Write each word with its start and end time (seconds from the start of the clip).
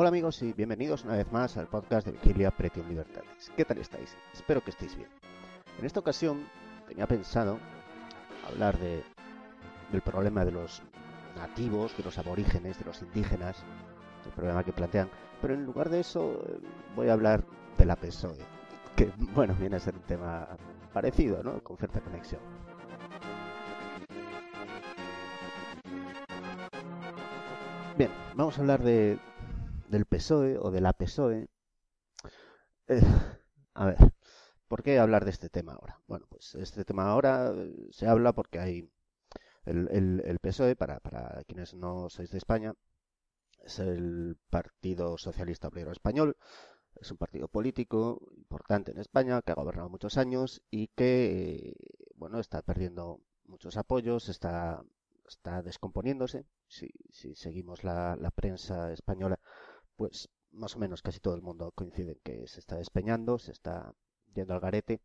Hola 0.00 0.08
amigos 0.08 0.40
y 0.40 0.54
bienvenidos 0.54 1.04
una 1.04 1.14
vez 1.14 1.30
más 1.30 1.58
al 1.58 1.66
podcast 1.66 2.06
de 2.06 2.12
Vigilia 2.12 2.50
Pretium 2.50 2.88
Libertades. 2.88 3.52
¿Qué 3.54 3.66
tal 3.66 3.76
estáis? 3.76 4.16
Espero 4.32 4.64
que 4.64 4.70
estéis 4.70 4.96
bien. 4.96 5.10
En 5.78 5.84
esta 5.84 6.00
ocasión 6.00 6.48
tenía 6.88 7.06
pensado 7.06 7.58
hablar 8.48 8.78
de, 8.78 9.04
del 9.92 10.00
problema 10.00 10.42
de 10.46 10.52
los 10.52 10.80
nativos, 11.36 11.94
de 11.98 12.02
los 12.02 12.16
aborígenes, 12.16 12.78
de 12.78 12.86
los 12.86 13.02
indígenas, 13.02 13.62
el 14.24 14.32
problema 14.32 14.64
que 14.64 14.72
plantean, 14.72 15.10
pero 15.42 15.52
en 15.52 15.66
lugar 15.66 15.90
de 15.90 16.00
eso 16.00 16.44
eh, 16.48 16.60
voy 16.96 17.10
a 17.10 17.12
hablar 17.12 17.44
de 17.76 17.84
la 17.84 17.96
PSOE, 17.96 18.38
que 18.96 19.12
bueno, 19.34 19.54
viene 19.60 19.76
a 19.76 19.80
ser 19.80 19.94
un 19.96 20.04
tema 20.04 20.48
parecido, 20.94 21.42
¿no? 21.42 21.62
Con 21.62 21.76
cierta 21.76 22.00
conexión. 22.00 22.40
Bien, 27.98 28.10
vamos 28.34 28.56
a 28.56 28.62
hablar 28.62 28.82
de, 28.82 29.18
del 29.90 30.06
PSOE 30.06 30.56
o 30.58 30.70
de 30.70 30.80
la 30.80 30.92
PSOE. 30.92 31.48
Eh, 32.88 33.02
a 33.74 33.86
ver, 33.86 33.96
¿por 34.68 34.82
qué 34.82 34.98
hablar 34.98 35.24
de 35.24 35.30
este 35.32 35.48
tema 35.48 35.74
ahora? 35.74 36.00
Bueno, 36.06 36.26
pues 36.28 36.54
este 36.54 36.84
tema 36.84 37.10
ahora 37.10 37.52
eh, 37.54 37.88
se 37.90 38.06
habla 38.06 38.32
porque 38.32 38.58
hay 38.60 38.90
el, 39.64 39.88
el, 39.90 40.22
el 40.24 40.38
PSOE, 40.38 40.76
para, 40.76 41.00
para 41.00 41.42
quienes 41.44 41.74
no 41.74 42.08
sois 42.08 42.30
de 42.30 42.38
España, 42.38 42.74
es 43.64 43.78
el 43.78 44.38
Partido 44.48 45.18
Socialista 45.18 45.68
Obrero 45.68 45.92
Español, 45.92 46.36
es 46.94 47.10
un 47.10 47.18
partido 47.18 47.48
político 47.48 48.30
importante 48.36 48.92
en 48.92 48.98
España 48.98 49.42
que 49.42 49.52
ha 49.52 49.54
gobernado 49.56 49.88
muchos 49.88 50.18
años 50.18 50.62
y 50.70 50.88
que, 50.88 51.74
bueno, 52.14 52.38
está 52.38 52.62
perdiendo 52.62 53.20
muchos 53.44 53.76
apoyos, 53.76 54.28
está, 54.28 54.82
está 55.26 55.62
descomponiéndose. 55.62 56.46
Si, 56.68 56.90
si 57.10 57.34
seguimos 57.34 57.84
la, 57.84 58.16
la 58.16 58.30
prensa 58.30 58.92
española, 58.92 59.38
pues 60.00 60.30
más 60.52 60.76
o 60.76 60.78
menos 60.78 61.02
casi 61.02 61.20
todo 61.20 61.34
el 61.34 61.42
mundo 61.42 61.72
coincide 61.72 62.12
en 62.12 62.20
que 62.24 62.46
se 62.48 62.58
está 62.58 62.76
despeñando, 62.76 63.38
se 63.38 63.52
está 63.52 63.92
yendo 64.32 64.54
al 64.54 64.60
garete. 64.60 65.02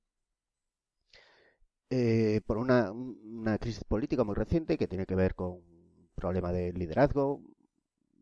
Eh, 1.89 2.39
por 2.45 2.57
una, 2.57 2.93
crisis 3.59 3.83
política 3.83 4.23
muy 4.23 4.35
reciente 4.35 4.77
que 4.77 4.88
tiene 4.88 5.05
que 5.05 5.16
ver 5.16 5.35
con 5.35 5.51
un 5.51 6.09
problema 6.16 6.53
de 6.53 6.71
liderazgo, 6.71 7.41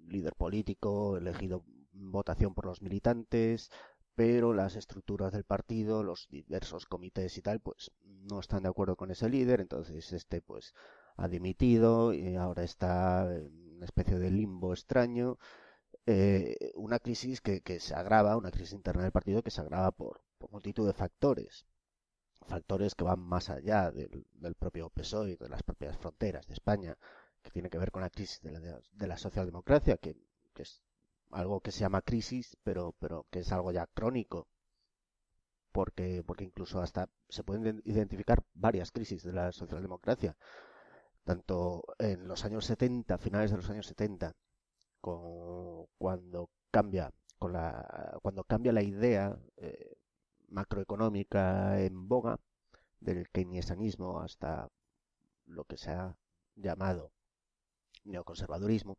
líder 0.07 0.33
político 0.33 1.15
elegido 1.15 1.63
votación 1.91 2.55
por 2.55 2.65
los 2.65 2.81
militantes, 2.81 3.69
pero 4.15 4.51
las 4.51 4.75
estructuras 4.75 5.31
del 5.31 5.43
partido, 5.43 6.01
los 6.01 6.27
diversos 6.31 6.87
comités 6.87 7.37
y 7.37 7.43
tal, 7.43 7.59
pues 7.59 7.91
no 8.01 8.39
están 8.39 8.63
de 8.63 8.69
acuerdo 8.69 8.95
con 8.95 9.11
ese 9.11 9.29
líder, 9.29 9.61
entonces 9.61 10.11
este 10.11 10.41
pues 10.41 10.73
ha 11.17 11.27
dimitido 11.27 12.15
y 12.15 12.35
ahora 12.35 12.63
está 12.63 13.31
en 13.31 13.75
una 13.75 13.85
especie 13.85 14.17
de 14.17 14.31
limbo 14.31 14.73
extraño. 14.73 15.37
Eh, 16.05 16.71
una 16.75 16.99
crisis 16.99 17.39
que, 17.39 17.61
que, 17.61 17.79
se 17.79 17.95
agrava, 17.95 18.35
una 18.35 18.51
crisis 18.51 18.73
interna 18.73 19.03
del 19.03 19.11
partido 19.13 19.41
que 19.41 19.51
se 19.51 19.61
agrava 19.61 19.91
por, 19.91 20.21
por 20.37 20.51
multitud 20.51 20.85
de 20.85 20.93
factores, 20.93 21.65
factores 22.45 22.93
que 22.95 23.05
van 23.05 23.19
más 23.21 23.49
allá 23.49 23.89
del, 23.91 24.55
propio 24.55 24.89
PSOE 24.89 25.31
y 25.31 25.35
de 25.37 25.47
las 25.47 25.63
propias 25.63 25.97
fronteras 25.97 26.45
de 26.47 26.53
España, 26.53 26.97
que 27.41 27.51
tiene 27.51 27.69
que 27.69 27.77
ver 27.77 27.91
con 27.91 28.01
la 28.01 28.09
crisis 28.09 28.41
de 28.41 28.51
la, 28.51 28.59
de 28.59 29.07
la 29.07 29.17
socialdemocracia, 29.17 29.97
que, 29.97 30.17
que, 30.53 30.63
es 30.63 30.81
algo 31.31 31.61
que 31.61 31.71
se 31.71 31.79
llama 31.79 32.01
crisis, 32.01 32.57
pero, 32.63 32.93
pero 32.99 33.25
que 33.31 33.39
es 33.39 33.51
algo 33.53 33.71
ya 33.71 33.87
crónico, 33.87 34.47
porque, 35.71 36.21
porque 36.25 36.43
incluso 36.43 36.81
hasta 36.81 37.09
se 37.29 37.43
pueden 37.43 37.81
identificar 37.85 38.43
varias 38.53 38.91
crisis 38.91 39.23
de 39.23 39.33
la 39.33 39.53
socialdemocracia, 39.53 40.35
tanto 41.23 41.83
en 41.97 42.27
los 42.27 42.43
años 42.43 42.65
70, 42.65 43.17
finales 43.17 43.51
de 43.51 43.57
los 43.57 43.69
años 43.69 43.87
70, 43.87 44.35
con, 45.03 45.85
cuando 45.97 46.49
cambia 46.71 47.11
con 47.37 47.51
la, 47.51 48.17
cuando 48.21 48.45
cambia 48.45 48.71
la 48.71 48.81
idea 48.81 49.37
eh, 49.57 49.97
macroeconómica 50.47 51.81
en 51.81 52.07
boga 52.07 52.39
del 53.01 53.29
keynesianismo 53.29 54.21
hasta 54.21 54.69
lo 55.45 55.65
que 55.65 55.75
se 55.75 55.91
ha 55.91 56.15
llamado 56.55 57.11
neoconservadurismo 58.05 58.97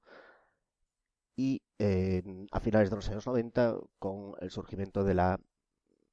y 1.36 1.62
eh, 1.78 2.22
a 2.52 2.60
finales 2.60 2.90
de 2.90 2.96
los 2.96 3.08
años 3.08 3.26
90 3.26 3.78
con 3.98 4.34
el 4.40 4.50
surgimiento 4.50 5.04
de 5.04 5.14
la 5.14 5.40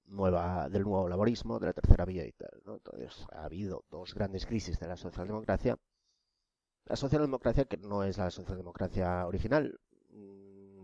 nueva 0.06 0.70
del 0.70 0.84
nuevo 0.84 1.10
laborismo 1.10 1.60
de 1.60 1.66
la 1.68 1.74
tercera 1.74 2.06
vía 2.06 2.26
y 2.26 2.32
tal 2.32 2.62
¿no? 2.64 2.76
entonces 2.76 3.26
ha 3.34 3.44
habido 3.44 3.84
dos 3.92 4.14
grandes 4.14 4.46
crisis 4.46 4.80
de 4.80 4.88
la 4.88 4.96
socialdemocracia 4.96 5.78
la 6.86 6.96
socialdemocracia 6.96 7.66
que 7.66 7.78
no 7.78 8.04
es 8.04 8.18
la 8.18 8.32
socialdemocracia 8.32 9.26
original 9.28 9.80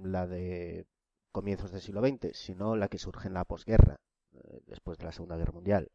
la 0.03 0.27
de 0.27 0.85
comienzos 1.31 1.71
del 1.71 1.81
siglo 1.81 2.01
XX 2.01 2.35
sino 2.37 2.75
la 2.75 2.87
que 2.87 2.99
surge 2.99 3.27
en 3.27 3.33
la 3.33 3.45
posguerra 3.45 3.99
eh, 4.33 4.61
después 4.67 4.97
de 4.97 5.05
la 5.05 5.11
segunda 5.11 5.37
guerra 5.37 5.53
mundial 5.53 5.91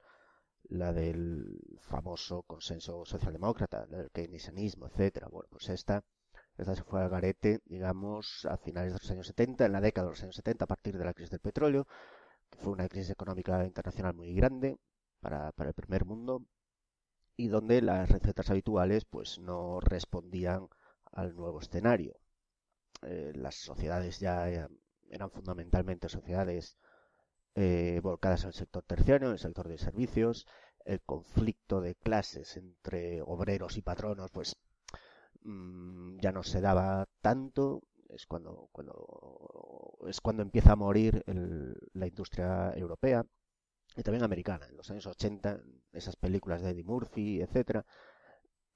la 0.69 0.93
del 0.93 1.61
famoso 1.81 2.43
consenso 2.43 3.05
socialdemócrata, 3.05 3.87
del 3.87 4.11
keynesianismo, 4.11 4.87
etcétera. 4.87 5.29
Bueno, 5.29 5.49
pues 5.51 5.69
esta, 5.69 6.03
esta 6.57 6.75
se 6.75 6.83
fue 6.85 7.03
al 7.03 7.11
garete, 7.11 7.61
digamos, 7.67 8.47
a 8.47 8.57
finales 8.57 8.93
de 8.93 8.99
los 9.01 9.11
años 9.11 9.27
70, 9.27 9.67
en 9.67 9.73
la 9.73 9.81
década 9.81 10.07
de 10.07 10.13
los 10.13 10.23
años 10.23 10.37
70, 10.37 10.65
a 10.65 10.69
partir 10.69 10.97
de 10.97 11.05
la 11.05 11.15
crisis 11.15 11.31
del 11.31 11.41
petróleo, 11.41 11.87
que 12.51 12.59
fue 12.59 12.73
una 12.73 12.89
crisis 12.89 13.11
económica 13.11 13.65
internacional 13.65 14.15
muy 14.15 14.35
grande 14.35 14.79
para, 15.21 15.53
para 15.53 15.71
el 15.71 15.75
primer 15.75 16.05
mundo, 16.05 16.43
y 17.43 17.49
donde 17.49 17.83
las 17.83 18.09
recetas 18.09 18.51
habituales 18.51 19.05
pues 19.05 19.41
no 19.41 19.81
respondían 19.81 20.69
al 21.11 21.35
nuevo 21.35 21.59
escenario. 21.59 22.21
Eh, 23.03 23.33
las 23.35 23.57
sociedades 23.57 24.21
ya 24.21 24.49
eran 24.49 25.31
fundamentalmente 25.33 26.09
sociedades 26.09 26.79
eh, 27.57 27.99
volcadas 28.01 28.45
al 28.45 28.55
sector 28.55 28.85
terciario, 28.85 29.33
el 29.33 29.41
sector 29.41 29.67
de 29.67 29.77
servicios, 29.77 30.47
el 30.85 31.01
conflicto 31.01 31.81
de 31.81 31.97
clases 31.97 32.57
entre 32.57 33.23
obreros 33.23 33.77
y 33.77 33.83
patronos, 33.83 34.31
pues 34.31 34.55
mmm, 35.43 36.21
ya 36.21 36.31
no 36.31 36.45
se 36.45 36.61
daba 36.61 37.09
tanto, 37.23 37.83
es 38.09 38.25
cuando, 38.27 38.69
cuando, 38.71 39.99
es 40.07 40.21
cuando 40.21 40.45
empieza 40.45 40.73
a 40.73 40.77
morir 40.77 41.25
la 41.27 42.07
industria 42.07 42.73
europea 42.77 43.27
y 43.97 44.03
también 44.03 44.25
americana. 44.25 44.67
En 44.67 44.77
los 44.77 44.91
años 44.91 45.07
80, 45.07 45.61
esas 45.93 46.17
películas 46.17 46.63
de 46.63 46.71
Eddie 46.71 46.85
Murphy, 46.85 47.41
etcétera, 47.41 47.85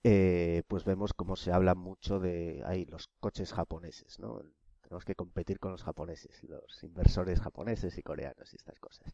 eh, 0.02 0.62
pues 0.68 0.84
vemos 0.84 1.12
cómo 1.14 1.36
se 1.36 1.52
habla 1.52 1.74
mucho 1.74 2.20
de 2.20 2.62
ahí 2.66 2.84
los 2.86 3.08
coches 3.20 3.52
japoneses, 3.52 4.18
¿no? 4.18 4.40
Tenemos 4.82 5.04
que 5.04 5.16
competir 5.16 5.58
con 5.58 5.72
los 5.72 5.82
japoneses, 5.82 6.42
los 6.44 6.82
inversores 6.84 7.40
japoneses 7.40 7.98
y 7.98 8.02
coreanos 8.02 8.52
y 8.52 8.56
estas 8.56 8.78
cosas. 8.78 9.12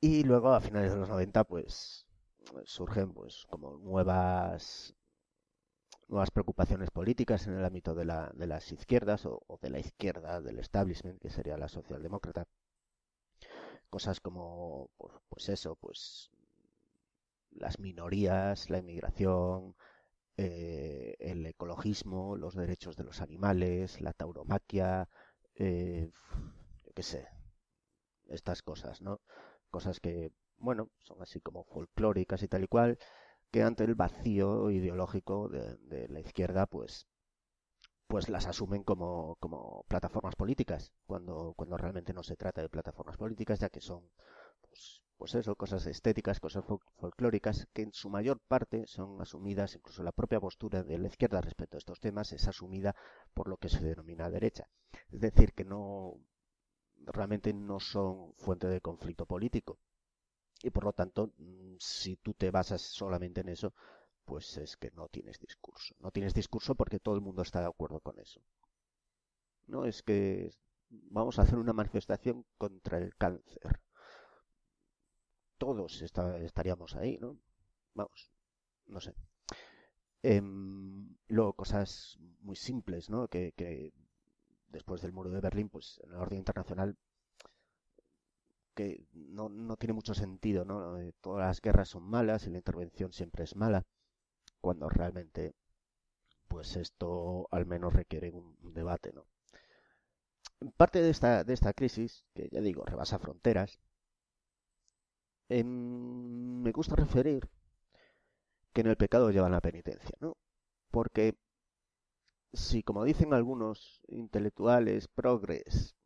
Y 0.00 0.24
luego 0.24 0.52
a 0.52 0.60
finales 0.60 0.92
de 0.92 0.98
los 0.98 1.08
90 1.08 1.44
pues 1.44 2.06
surgen 2.64 3.12
pues 3.12 3.44
como 3.48 3.76
nuevas 3.78 4.94
nuevas 6.08 6.30
preocupaciones 6.30 6.90
políticas 6.90 7.46
en 7.46 7.54
el 7.54 7.64
ámbito 7.64 7.94
de, 7.94 8.04
la, 8.04 8.30
de 8.34 8.46
las 8.46 8.70
izquierdas 8.70 9.26
o, 9.26 9.42
o, 9.46 9.58
de 9.58 9.70
la 9.70 9.80
izquierda 9.80 10.40
del 10.40 10.58
establishment 10.58 11.20
que 11.20 11.30
sería 11.30 11.56
la 11.56 11.68
socialdemócrata 11.68 12.46
cosas 13.90 14.20
como 14.20 14.90
pues, 14.96 15.14
pues 15.28 15.48
eso 15.48 15.76
pues 15.76 16.30
las 17.50 17.78
minorías 17.78 18.70
la 18.70 18.78
inmigración 18.78 19.74
eh, 20.38 21.16
el 21.18 21.46
ecologismo, 21.46 22.36
los 22.36 22.54
derechos 22.54 22.96
de 22.96 23.04
los 23.04 23.22
animales, 23.22 24.02
la 24.02 24.12
tauromaquia, 24.12 25.08
eh, 25.54 26.10
yo 26.84 26.92
qué 26.94 27.02
sé, 27.02 27.28
estas 28.28 28.62
cosas, 28.62 29.00
¿no? 29.00 29.20
Cosas 29.70 29.98
que, 30.00 30.32
bueno, 30.58 30.90
son 31.00 31.22
así 31.22 31.40
como 31.40 31.64
folclóricas 31.64 32.42
y 32.42 32.48
tal 32.48 32.64
y 32.64 32.68
cual, 32.68 32.98
que 33.50 33.62
ante 33.62 33.84
el 33.84 33.94
vacío 33.94 34.70
ideológico 34.70 35.48
de, 35.48 36.08
la 36.08 36.20
izquierda, 36.20 36.66
pues, 36.66 37.06
pues 38.06 38.28
las 38.28 38.46
asumen 38.46 38.82
como, 38.84 39.36
como 39.40 39.84
plataformas 39.88 40.36
políticas, 40.36 40.92
cuando, 41.06 41.54
cuando 41.56 41.76
realmente 41.76 42.12
no 42.12 42.22
se 42.22 42.36
trata 42.36 42.62
de 42.62 42.68
plataformas 42.68 43.16
políticas, 43.16 43.60
ya 43.60 43.68
que 43.68 43.80
son, 43.80 44.08
pues, 44.62 45.02
pues 45.16 45.34
eso, 45.34 45.56
cosas 45.56 45.86
estéticas, 45.86 46.40
cosas 46.40 46.64
folclóricas, 46.98 47.66
que 47.72 47.82
en 47.82 47.92
su 47.92 48.10
mayor 48.10 48.38
parte 48.40 48.86
son 48.86 49.20
asumidas, 49.20 49.74
incluso 49.74 50.02
la 50.02 50.12
propia 50.12 50.40
postura 50.40 50.82
de 50.82 50.98
la 50.98 51.08
izquierda 51.08 51.40
respecto 51.40 51.76
a 51.76 51.78
estos 51.78 52.00
temas 52.00 52.32
es 52.32 52.46
asumida 52.46 52.94
por 53.34 53.48
lo 53.48 53.56
que 53.56 53.68
se 53.68 53.82
denomina 53.82 54.30
derecha. 54.30 54.68
Es 55.10 55.20
decir, 55.20 55.52
que 55.52 55.64
no 55.64 56.20
realmente 57.06 57.52
no 57.52 57.80
son 57.80 58.34
fuente 58.34 58.66
de 58.66 58.80
conflicto 58.80 59.26
político. 59.26 59.78
Y 60.62 60.70
por 60.70 60.84
lo 60.84 60.92
tanto, 60.92 61.32
mm, 61.38 61.76
si 61.78 62.16
tú 62.16 62.34
te 62.34 62.50
basas 62.50 62.82
solamente 62.82 63.40
en 63.42 63.48
eso, 63.50 63.74
pues 64.26 64.56
es 64.58 64.76
que 64.76 64.90
no 64.90 65.08
tienes 65.08 65.38
discurso. 65.38 65.94
No 66.00 66.10
tienes 66.10 66.34
discurso 66.34 66.74
porque 66.74 67.00
todo 67.00 67.14
el 67.14 67.22
mundo 67.22 67.42
está 67.42 67.60
de 67.60 67.68
acuerdo 67.68 68.00
con 68.00 68.18
eso. 68.18 68.42
No 69.66 69.86
es 69.86 70.02
que 70.02 70.50
vamos 70.90 71.38
a 71.38 71.42
hacer 71.42 71.58
una 71.58 71.72
manifestación 71.72 72.44
contra 72.58 72.98
el 72.98 73.16
cáncer. 73.16 73.80
Todos 75.58 76.02
estaríamos 76.02 76.96
ahí, 76.96 77.16
¿no? 77.18 77.38
Vamos, 77.94 78.30
no 78.86 79.00
sé. 79.00 79.14
Em, 80.22 81.16
luego 81.28 81.54
cosas 81.54 82.18
muy 82.40 82.56
simples, 82.56 83.08
¿no? 83.08 83.28
Que, 83.28 83.52
que 83.52 83.92
después 84.68 85.00
del 85.00 85.12
muro 85.12 85.30
de 85.30 85.40
Berlín, 85.40 85.68
pues 85.70 86.00
en 86.04 86.10
el 86.10 86.16
orden 86.16 86.38
internacional 86.38 86.96
que 88.74 89.06
no, 89.14 89.48
no 89.48 89.76
tiene 89.76 89.94
mucho 89.94 90.14
sentido, 90.14 90.64
¿no? 90.64 90.98
Eh, 90.98 91.14
todas 91.22 91.46
las 91.46 91.60
guerras 91.62 91.88
son 91.88 92.02
malas 92.02 92.46
y 92.46 92.50
la 92.50 92.58
intervención 92.58 93.12
siempre 93.12 93.44
es 93.44 93.56
mala, 93.56 93.86
cuando 94.60 94.88
realmente, 94.88 95.54
pues 96.48 96.76
esto 96.76 97.48
al 97.50 97.66
menos 97.66 97.94
requiere 97.94 98.30
un, 98.30 98.56
debate, 98.74 99.12
¿no? 99.12 99.26
Parte 100.76 101.02
de 101.02 101.10
esta, 101.10 101.44
de 101.44 101.54
esta 101.54 101.72
crisis, 101.72 102.24
que 102.34 102.48
ya 102.50 102.60
digo, 102.60 102.84
rebasa 102.84 103.18
fronteras, 103.18 103.78
em, 105.48 106.62
me 106.62 106.72
gusta 106.72 106.96
referir 106.96 107.48
que 108.72 108.82
en 108.82 108.88
el 108.88 108.96
pecado 108.96 109.30
lleva 109.30 109.48
la 109.48 109.60
penitencia, 109.60 110.16
¿no? 110.20 110.36
Porque 110.90 111.36
si, 112.52 112.82
como 112.82 113.04
dicen 113.04 113.34
algunos 113.34 114.02
intelectuales 114.08 115.08
progres, 115.08 115.96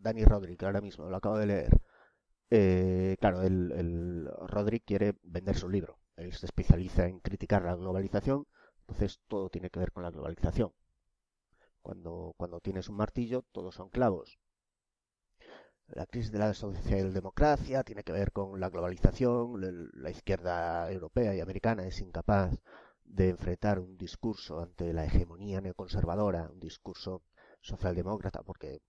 Dani 0.00 0.24
Rodríguez, 0.24 0.64
ahora 0.64 0.80
mismo 0.80 1.08
lo 1.08 1.16
acabo 1.16 1.38
de 1.38 1.46
leer, 1.46 1.80
eh, 2.50 3.16
claro, 3.20 3.42
el, 3.42 3.72
el 3.72 4.82
quiere 4.84 5.14
vender 5.22 5.56
su 5.56 5.68
libro. 5.68 5.98
Él 6.18 6.32
se 6.34 6.46
especializa 6.46 7.06
en 7.06 7.20
criticar 7.20 7.62
la 7.62 7.74
globalización, 7.74 8.46
entonces 8.80 9.20
todo 9.28 9.48
tiene 9.50 9.70
que 9.70 9.78
ver 9.78 9.92
con 9.92 10.02
la 10.02 10.10
globalización. 10.10 10.72
Cuando, 11.80 12.34
cuando 12.36 12.60
tienes 12.60 12.88
un 12.88 12.96
martillo, 12.96 13.44
todos 13.52 13.74
son 13.74 13.88
clavos. 13.88 14.38
La 15.88 16.04
crisis 16.04 16.32
de 16.32 16.38
la 16.38 16.52
socialdemocracia 16.52 17.82
tiene 17.82 18.04
que 18.04 18.12
ver 18.12 18.32
con 18.32 18.60
la 18.60 18.68
globalización, 18.68 19.90
la 19.94 20.10
izquierda 20.10 20.90
europea 20.92 21.34
y 21.34 21.40
americana 21.40 21.86
es 21.86 22.00
incapaz 22.00 22.60
de 23.04 23.30
enfrentar 23.30 23.78
un 23.78 23.96
discurso 23.96 24.60
ante 24.60 24.92
la 24.92 25.04
hegemonía 25.06 25.62
neoconservadora, 25.62 26.50
un 26.52 26.60
discurso 26.60 27.22
socialdemócrata, 27.62 28.42
porque, 28.42 28.82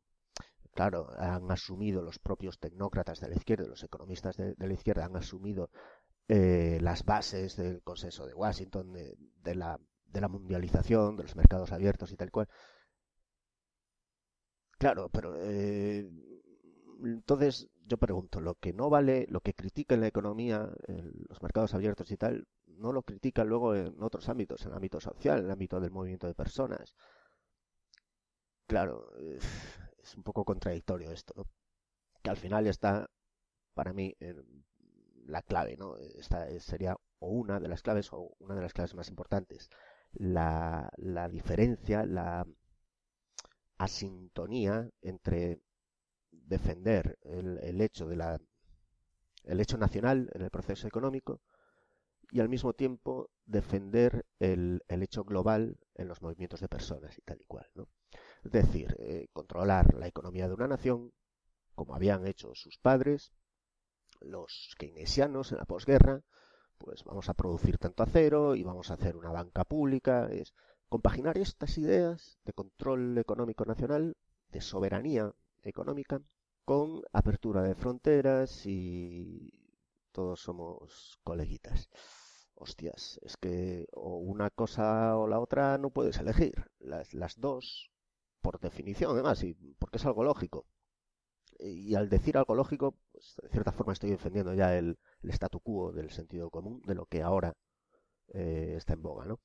claro, 0.73 1.09
han 1.17 1.49
asumido 1.51 2.01
los 2.01 2.19
propios 2.19 2.59
tecnócratas 2.59 3.21
de 3.21 3.29
la 3.29 3.35
izquierda, 3.35 3.65
los 3.65 3.83
economistas 3.83 4.35
de, 4.35 4.55
la 4.57 4.73
izquierda 4.73 5.05
han 5.05 5.15
asumido 5.15 5.69
eh, 6.29 6.79
las 6.81 7.03
bases 7.03 7.57
del 7.57 7.81
consenso 7.83 8.25
de 8.25 8.33
Washington, 8.33 8.93
de, 8.93 9.55
la, 9.55 9.79
de 10.05 10.21
la 10.21 10.29
mundialización, 10.29 11.17
de 11.17 11.23
los 11.23 11.35
mercados 11.35 11.71
abiertos 11.73 12.11
y 12.11 12.17
tal 12.17 12.31
cual. 12.31 12.47
Claro, 14.77 15.09
pero 15.09 15.35
eh, 15.37 16.09
entonces 17.03 17.69
yo 17.85 17.97
pregunto, 17.97 18.39
lo 18.39 18.55
que 18.55 18.71
no 18.73 18.89
vale, 18.89 19.25
lo 19.29 19.41
que 19.41 19.53
critica 19.53 19.95
en 19.95 20.01
la 20.01 20.07
economía, 20.07 20.69
los 21.27 21.41
mercados 21.41 21.73
abiertos 21.73 22.11
y 22.11 22.17
tal, 22.17 22.47
no 22.67 22.93
lo 22.93 23.03
critican 23.03 23.47
luego 23.47 23.75
en 23.75 24.01
otros 24.01 24.29
ámbitos, 24.29 24.61
en 24.61 24.69
el 24.69 24.75
ámbito 24.75 24.99
social, 24.99 25.39
en 25.39 25.45
el 25.45 25.51
ámbito 25.51 25.79
del 25.79 25.91
movimiento 25.91 26.27
de 26.27 26.35
personas. 26.35 26.93
Claro, 28.67 29.11
es 29.17 30.15
un 30.15 30.23
poco 30.23 30.45
contradictorio 30.45 31.11
esto. 31.11 31.47
Que 32.23 32.29
al 32.29 32.37
final 32.37 32.67
está, 32.67 33.09
para 33.73 33.93
mí, 33.93 34.15
la 35.29 35.41
clave, 35.41 35.77
¿no? 35.77 35.97
Esta 35.97 36.47
sería 36.59 36.97
o 37.19 37.29
una 37.29 37.59
de 37.59 37.67
las 37.67 37.81
claves 37.81 38.11
o 38.13 38.35
una 38.39 38.55
de 38.55 38.61
las 38.61 38.73
claves 38.73 38.95
más 38.95 39.09
importantes. 39.09 39.69
La, 40.13 40.91
la 40.97 41.29
diferencia, 41.29 42.05
la 42.05 42.45
asintonía 43.77 44.89
entre 45.01 45.61
defender 46.31 47.17
el, 47.21 47.59
el 47.61 47.81
hecho 47.81 48.07
de 48.07 48.15
la 48.15 48.39
el 49.45 49.59
hecho 49.59 49.77
nacional 49.77 50.29
en 50.33 50.41
el 50.41 50.49
proceso 50.49 50.87
económico 50.87 51.41
y 52.31 52.39
al 52.39 52.49
mismo 52.49 52.73
tiempo 52.73 53.31
defender 53.45 54.25
el, 54.39 54.83
hecho 54.87 55.23
global 55.23 55.79
en 55.95 56.07
los 56.07 56.21
movimientos 56.21 56.59
de 56.59 56.67
personas 56.67 57.17
y 57.17 57.21
tal 57.21 57.41
y 57.41 57.45
cual. 57.45 57.67
¿no? 57.73 57.87
Es 58.43 58.51
decir, 58.51 58.95
eh, 58.99 59.27
controlar 59.33 59.93
la 59.95 60.07
economía 60.07 60.47
de 60.47 60.53
una 60.53 60.67
nación, 60.67 61.11
como 61.73 61.95
habían 61.95 62.27
hecho 62.27 62.53
sus 62.53 62.77
padres, 62.77 63.31
los 64.21 64.75
keynesianos 64.77 65.51
en 65.51 65.57
la 65.60 65.66
posguerra, 65.66 66.21
pues 66.77 67.04
vamos 67.04 67.30
a 67.30 67.33
producir 67.33 67.77
tanto 67.77 68.04
acero 68.04 68.56
y 68.56 68.63
vamos 68.63 68.92
a 68.92 68.95
hacer 68.95 69.18
una 69.18 69.31
banca 69.31 69.63
pública. 69.66 70.30
Es 70.31 70.54
compaginar 70.88 71.38
estas 71.38 71.77
ideas 71.77 72.39
de 72.45 72.54
control 72.54 73.18
económico 73.18 73.66
nacional, 73.66 74.18
de 74.51 74.62
soberanía 74.62 75.33
económica, 75.63 76.21
con 76.66 77.01
apertura 77.13 77.62
de 77.63 77.75
fronteras 77.75 78.66
y 78.66 79.51
todos 80.12 80.42
somos 80.42 81.19
coleguitas 81.24 81.89
hostias, 82.60 83.19
es 83.24 83.38
que 83.38 83.88
o 83.94 84.18
una 84.18 84.50
cosa 84.50 85.18
o 85.18 85.27
la 85.27 85.39
otra 85.39 85.77
no 85.77 85.89
puedes 85.89 86.18
elegir. 86.18 86.69
Las, 86.80 87.13
las 87.13 87.39
dos, 87.39 87.89
por 88.42 88.60
definición, 88.60 89.12
además, 89.12 89.44
y 89.44 89.54
porque 89.80 89.98
es 89.98 90.06
algo 90.06 90.24
lógico. 90.24 90.66
Y 91.59 91.95
al 91.95 92.09
decir 92.09 92.38
algo 92.38 92.56
lógico, 92.56 92.95
pues, 93.11 93.35
de 93.44 93.50
cierta 93.50 93.71
forma 93.71 93.94
estoy 93.94 94.11
defendiendo 94.11 94.53
ya 94.53 94.77
el, 94.77 94.97
statu 95.23 95.59
quo 95.59 95.91
del 95.91 96.09
sentido 96.11 96.50
común, 96.50 96.81
de 96.85 96.95
lo 96.95 97.06
que 97.06 97.21
ahora 97.21 97.53
eh, 98.29 98.75
está 98.77 98.94
en 98.94 99.01
boga, 99.01 99.25
¿no? 99.25 99.39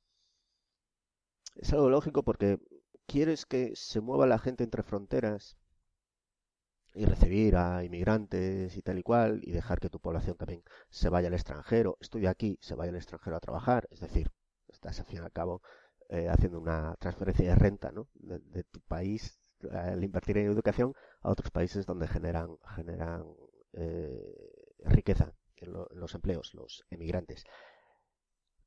Es 1.57 1.73
algo 1.73 1.91
lógico 1.91 2.23
porque 2.23 2.59
quieres 3.07 3.47
que 3.47 3.75
se 3.77 4.01
mueva 4.01 4.27
la 4.27 4.39
gente 4.39 4.65
entre 4.65 4.83
fronteras 4.83 5.57
y 6.95 7.05
recibir 7.07 7.57
a 7.57 7.85
inmigrantes 7.85 8.77
y 8.77 8.83
tal 8.83 8.99
y 8.99 9.03
cual 9.03 9.41
y 9.43 9.51
dejar 9.53 9.81
que 9.81 9.91
tu 9.91 10.01
población 10.01 10.37
también 10.37 10.63
se 10.91 11.09
vaya 11.09 11.29
al 11.29 11.35
extranjero, 11.35 11.97
estudia 12.01 12.31
aquí, 12.31 12.59
se 12.61 12.75
vaya 12.75 12.91
al 12.91 12.97
extranjero 12.97 13.37
a 13.37 13.41
trabajar, 13.41 13.89
es 13.91 14.01
decir, 14.01 14.31
estás 14.69 15.01
al 15.01 15.07
fin 15.07 15.17
y 15.19 15.25
al 15.25 15.33
cabo 15.33 15.63
eh, 16.09 16.29
haciendo 16.29 16.61
una 16.61 16.95
transferencia 16.99 17.49
de 17.49 17.55
renta 17.57 17.91
¿no? 17.91 18.09
de, 18.15 18.65
tu 18.65 18.81
país 18.81 19.39
al 19.73 20.03
invertir 20.03 20.39
en 20.39 20.47
educación 20.47 20.95
a 21.23 21.31
otros 21.31 21.51
países 21.51 21.87
donde 21.87 22.09
generan, 22.09 22.57
generan 22.75 23.25
eh, 23.73 24.75
riqueza 24.85 25.33
en, 25.57 25.69
en 25.69 26.01
los 26.01 26.15
empleos, 26.15 26.55
los 26.55 26.85
emigrantes. 26.91 27.45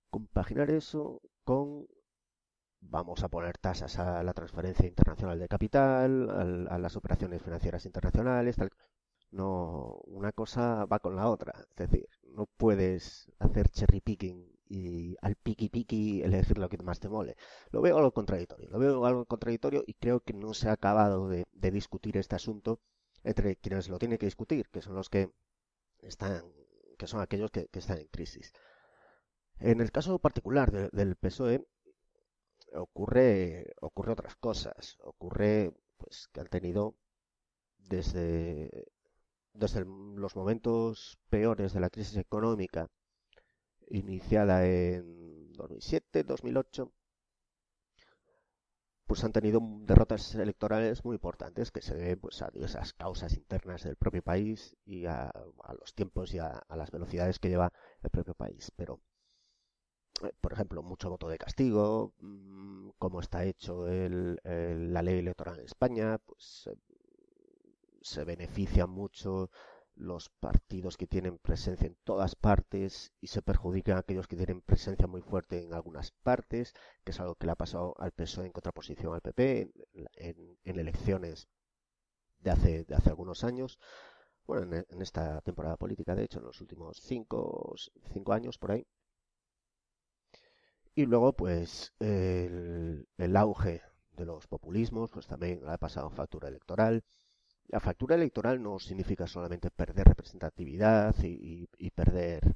Compaginar 0.10 0.72
eso 0.72 1.22
con 1.44 1.88
vamos 2.82 3.24
a 3.24 3.30
poner 3.30 3.58
tasas 3.58 3.98
a 4.00 4.24
la 4.24 4.34
transferencia 4.34 4.88
internacional 4.88 5.39
de 5.39 5.48
capital, 5.48 6.68
a, 6.70 6.77
las 6.77 6.96
operaciones 6.96 7.42
financieras 7.42 7.86
internacionales, 7.86 8.56
tal. 8.56 8.70
No, 9.32 10.00
una 10.06 10.32
cosa 10.32 10.86
va 10.86 11.00
con 11.00 11.16
la 11.16 11.30
otra. 11.30 11.54
Es 11.75 11.89
decir, 11.89 12.08
no 12.24 12.46
puedes 12.58 13.32
hacer 13.39 13.70
cherry 13.70 14.01
picking 14.01 14.57
y 14.70 15.16
al 15.22 15.36
piqui 15.36 15.70
piqui 15.70 16.22
elegir 16.22 16.58
lo 16.58 16.70
que 16.70 16.78
más 16.78 17.00
te 17.00 17.10
mole. 17.10 17.36
Lo 17.72 17.82
veo 17.82 17.98
algo 17.98 18.12
contradictorio. 18.12 18.70
Lo 18.70 18.80
veo 18.80 19.06
algo 19.06 19.26
contradictorio 19.26 19.84
y 19.88 19.94
creo 19.94 20.22
que 20.22 20.34
no 20.34 20.54
se 20.54 20.70
ha 20.70 20.74
acabado 20.74 21.30
de, 21.30 21.46
discutir 21.72 22.18
este 22.18 22.36
asunto 22.36 22.80
entre 23.24 23.56
quienes 23.58 23.90
lo 23.90 24.00
tienen 24.00 24.18
que 24.18 24.26
discutir, 24.26 24.70
que 24.70 24.82
son 24.82 24.96
los 24.96 25.10
que 25.10 25.32
están, 26.02 26.44
que 26.98 27.08
son 27.08 27.22
aquellos 27.22 27.52
que, 27.52 27.70
están 27.74 28.00
en 28.00 28.08
crisis. 28.08 28.54
En 29.60 29.82
el 29.82 29.92
caso 29.92 30.20
particular 30.20 30.72
del 30.92 31.16
PSOE, 31.16 31.66
ocurre, 32.74 33.74
ocurre 33.82 34.12
otras 34.14 34.36
cosas. 34.36 34.98
Ocurre 35.04 35.74
pues 35.98 36.30
que 36.32 36.42
han 36.42 36.48
tenido 36.48 36.96
desde, 37.78 38.88
desde 39.54 39.86
los 39.86 40.36
momentos 40.36 41.20
peores 41.30 41.74
de 41.74 41.80
la 41.80 41.90
crisis 41.90 42.18
económica 42.18 42.88
iniciada 43.89 44.65
en 44.65 45.51
2007, 45.53 46.24
2008, 46.24 46.91
pues 49.06 49.24
han 49.24 49.32
tenido 49.32 49.62
derrotas 49.82 50.36
electorales 50.36 51.03
muy 51.06 51.15
importantes 51.15 51.72
que 51.72 51.82
se 51.82 51.96
deben 51.96 52.20
pues, 52.20 52.41
a 52.41 52.50
diversas 52.50 52.94
causas 52.94 53.34
internas 53.38 53.84
del 53.84 53.96
propio 53.96 54.22
país 54.22 54.75
y 54.86 55.06
a, 55.06 55.32
los 55.79 55.94
tiempos 55.94 56.34
y 56.34 56.39
a, 56.39 56.65
las 56.70 56.91
velocidades 56.91 57.39
que 57.39 57.48
lleva 57.50 57.72
el 58.03 58.10
propio 58.10 58.34
país. 58.34 58.72
Pero, 58.75 59.00
eh, 60.24 60.34
por 60.41 60.51
ejemplo, 60.51 60.84
mucho 60.84 61.10
voto 61.10 61.29
de 61.29 61.38
castigo, 61.38 62.13
mm, 62.20 62.89
cómo 62.98 63.22
está 63.22 63.46
hecho 63.46 63.88
la 63.88 65.01
ley 65.01 65.20
electoral 65.20 65.60
en 65.60 65.65
España, 65.65 66.17
pues 66.17 66.70
se 68.01 68.24
beneficia 68.25 68.88
mucho 68.88 69.50
los 69.98 70.30
partidos 70.30 70.98
que 70.98 71.08
tienen 71.08 71.38
presencia 71.39 71.88
en 71.88 71.98
todas 72.04 72.36
partes 72.36 73.13
y 73.20 73.27
se 73.27 73.42
perjudican 73.42 73.98
aquellos 73.98 74.27
que 74.27 74.36
tienen 74.36 74.62
presencia 74.62 75.08
muy 75.08 75.22
fuerte 75.22 75.63
en 75.63 75.74
algunas 75.74 76.12
partes, 76.12 76.74
que 77.04 77.12
es 77.12 77.20
algo 77.20 77.36
que 77.36 77.48
le 77.48 77.54
ha 77.54 77.56
pasado 77.56 77.96
al 77.98 78.12
PSOE 78.12 78.46
en 78.46 78.51
contraposición 78.51 79.13
al 79.13 79.22
PP 79.22 79.72
en, 80.16 80.58
elecciones 80.63 81.48
de 82.39 82.51
hace, 82.51 82.84
de 82.86 82.96
hace 82.96 83.10
algunos 83.10 83.44
años. 83.44 83.80
Bueno, 84.46 84.77
en, 84.89 85.01
esta 85.01 85.42
temporada 85.42 85.77
política, 85.77 86.16
de 86.16 86.24
hecho, 86.24 86.39
en 86.39 86.46
los 86.46 86.62
últimos 86.62 86.98
cinco, 87.01 87.75
cinco 88.13 88.34
años 88.34 88.58
por 88.58 88.72
ahí. 88.72 88.88
Y 90.96 91.06
luego, 91.06 91.34
pues, 91.34 91.94
el, 92.00 93.08
el 93.18 93.36
auge 93.38 93.82
de 94.12 94.25
los 94.25 94.48
populismos, 94.48 95.12
pues 95.12 95.27
también 95.27 95.63
le 95.63 95.72
ha 95.72 95.77
pasado 95.77 96.10
factura 96.10 96.48
electoral 96.48 97.04
la 97.68 97.80
factura 97.80 98.16
electoral 98.16 98.62
no 98.62 98.80
significa 98.80 99.28
solamente 99.28 99.70
perder 99.72 100.08
representatividad 100.08 101.16
y, 101.22 101.68
perder 101.92 102.56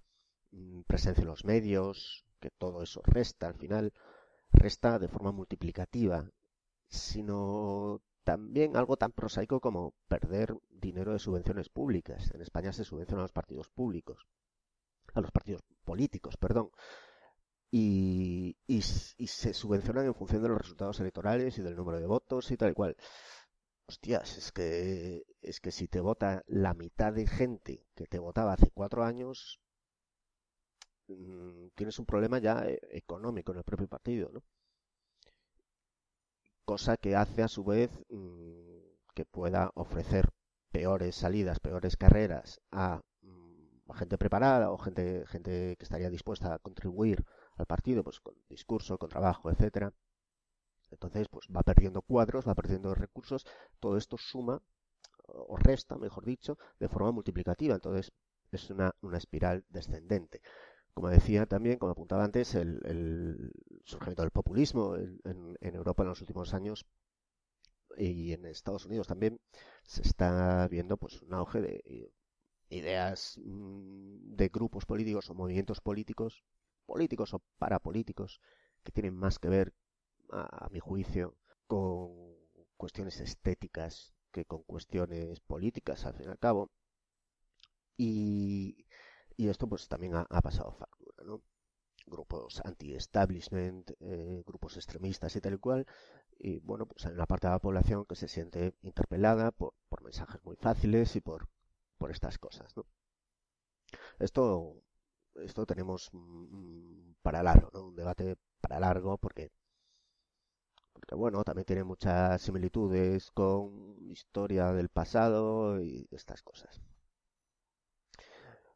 mm, 0.51 0.82
presencia 0.84 1.22
en 1.22 1.27
los 1.27 1.46
medios, 1.46 2.25
que 2.39 2.50
todo 2.50 2.82
eso 2.82 3.01
resta 3.03 3.48
al 3.48 3.56
final, 3.56 3.94
resta 4.51 5.00
de 5.00 5.08
forma 5.08 5.32
multiplicativa, 5.32 6.30
sino 6.88 8.01
también 8.24 8.77
algo 8.77 8.98
tan 8.98 9.12
prosaico 9.12 9.60
como 9.60 9.94
perder 10.08 10.56
dinero 10.70 11.13
de 11.13 11.20
subvenciones 11.20 11.70
públicas. 11.70 12.32
En 12.34 12.41
España 12.41 12.72
se 12.72 12.86
subvencionan 12.86 13.22
a 13.22 13.24
los 13.24 13.34
partidos 13.34 13.70
públicos, 13.70 14.25
a 15.13 15.22
los 15.22 15.32
partidos 15.32 15.62
políticos, 15.84 16.38
perdón, 16.38 16.70
y, 17.70 18.58
y 18.68 18.82
se 18.82 19.53
subvencionan 19.53 20.06
en 20.06 20.13
función 20.13 20.44
de 20.44 20.50
los 20.50 20.58
resultados 20.58 21.00
electorales 21.00 21.58
y 21.58 21.62
del 21.62 21.75
número 21.75 22.00
de 22.00 22.08
votos 22.08 22.51
y 22.51 22.58
tal 22.58 22.72
y 22.72 22.74
cual 22.74 22.98
hostias, 23.91 24.38
es 24.38 24.51
que, 24.51 25.25
es 25.41 25.60
que 25.60 25.71
si 25.71 25.88
te 25.88 26.00
vota 26.00 26.43
la 26.48 26.74
mitad 26.74 27.13
de 27.13 27.27
gente 27.27 27.86
que 27.95 28.07
te 28.07 28.19
votaba 28.19 28.53
hace 28.53 28.71
cuatro 28.71 29.03
años, 29.03 29.60
mm, 31.07 31.67
tienes 31.75 32.00
un 32.00 32.05
problema 32.05 32.39
ya 32.39 32.63
eh, 32.65 32.79
económico 32.91 33.51
en 33.51 33.60
el 33.60 33.63
propio 33.63 33.88
partido, 33.88 34.29
¿no? 34.33 34.43
Cosa 36.65 36.95
que 36.98 37.15
hace 37.15 37.43
a 37.43 37.48
su 37.48 37.63
vez 37.63 37.91
mm, 38.10 38.79
que 39.13 39.25
pueda 39.25 39.71
ofrecer 39.75 40.29
peores 40.71 41.15
salidas, 41.15 41.60
peores 41.60 41.98
carreras 41.98 42.62
a, 42.71 43.01
mm, 43.21 43.91
a, 43.91 43.93
gente 43.98 44.17
preparada 44.17 44.71
o 44.71 44.77
gente, 44.77 45.25
gente 45.27 45.75
que 45.77 45.83
estaría 45.83 46.10
dispuesta 46.10 46.53
a 46.53 46.60
contribuir 46.60 47.25
al 47.57 47.65
partido, 47.65 48.03
pues 48.03 48.19
con 48.21 48.36
discurso, 48.50 48.98
con 48.98 49.10
trabajo, 49.10 49.50
etcétera 49.51 49.93
entonces, 50.91 51.27
pues 51.29 51.48
va 51.55 51.63
perdiendo 51.63 52.01
cuadros, 52.01 52.48
va 52.48 52.55
perdiendo 52.55 52.93
recursos, 52.93 53.45
todo 53.79 53.98
esto 53.98 54.17
suma 54.17 54.62
o 55.27 55.55
resta, 55.57 55.98
mejor 55.98 56.25
dicho, 56.25 56.57
de 56.79 56.89
forma 56.89 57.12
multiplicativa. 57.12 57.75
Entonces, 57.75 58.12
es 58.51 58.69
una, 58.69 58.93
espiral 59.13 59.63
descendente. 59.69 60.41
Como 60.93 61.10
decía 61.10 61.45
también, 61.45 61.77
como 61.79 61.93
apuntaba 61.93 62.24
antes, 62.25 62.55
el, 62.55 63.51
surgimiento 63.86 64.24
del 64.24 64.31
populismo 64.31 64.95
en, 64.95 65.57
Europa 65.62 66.03
en 66.03 66.10
los 66.10 66.21
últimos 66.21 66.53
años 66.53 66.86
y 67.98 68.33
en 68.33 68.45
Estados 68.45 68.86
Unidos 68.86 69.07
también 69.07 69.39
se 69.83 70.01
está 70.01 70.67
viendo 70.69 70.98
pues 70.98 71.21
un 71.21 71.33
auge 71.33 71.62
de 71.62 72.12
ideas 72.69 73.38
mm, 73.43 74.36
de 74.36 74.48
grupos 74.50 74.86
políticos 74.86 75.29
o 75.29 75.33
movimientos 75.33 75.81
políticos, 75.81 76.43
políticos 76.86 77.33
o 77.33 77.41
parapolíticos, 77.57 78.39
que 78.83 78.91
tienen 78.91 79.15
más 79.15 79.39
que 79.39 79.50
ver 79.50 79.74
a, 80.31 80.67
mi 80.71 80.79
juicio, 80.79 81.35
con 81.67 82.35
cuestiones 82.77 83.19
estéticas 83.19 84.13
que 84.31 84.45
con 84.45 84.63
cuestiones 84.63 85.39
políticas, 85.41 86.05
al 86.05 86.13
fin 86.15 86.27
y 86.27 86.29
al 86.31 86.39
cabo. 86.39 86.71
Y, 87.97 88.85
esto 89.38 89.67
pues 89.67 89.88
también 89.88 90.13
ha, 90.15 90.41
pasado 90.41 90.71
factura, 90.73 91.23
¿no? 91.25 91.41
Grupos 92.05 92.61
anti-establishment, 92.63 93.91
eh, 94.00 94.43
grupos 94.45 94.77
extremistas 94.77 95.35
y 95.35 95.41
tal 95.41 95.53
y 95.55 95.57
cual. 95.57 95.88
Y 96.38 96.59
bueno, 96.59 96.85
pues 96.88 97.05
hay 97.05 97.13
una 97.13 97.25
parte 97.25 97.47
de 97.47 97.53
la 97.53 97.59
población 97.59 98.05
que 98.05 98.15
se 98.15 98.27
siente 98.27 98.75
interpelada 98.81 99.51
por, 99.51 99.73
mensajes 100.03 100.43
muy 100.43 100.55
fáciles 100.57 101.15
y 101.15 101.21
por, 101.21 101.47
por 101.97 102.11
estas 102.11 102.38
cosas, 102.39 102.75
¿no? 102.75 102.85
Esto, 104.19 104.81
esto 105.35 105.65
tenemos 105.65 106.11
para 107.21 107.43
largo, 107.43 107.69
¿no? 107.73 107.88
Un 107.88 107.95
debate 107.95 108.38
para 108.61 108.79
largo 108.79 109.17
porque 109.17 109.51
porque 111.01 111.15
bueno, 111.15 111.43
también 111.43 111.65
tiene 111.65 111.84
muchas 111.84 112.41
similitudes 112.43 113.31
con 113.31 113.98
historia 114.12 114.72
del 114.72 114.89
pasado 114.89 115.81
y 115.81 116.08
estas 116.12 116.43
cosas. 116.43 116.79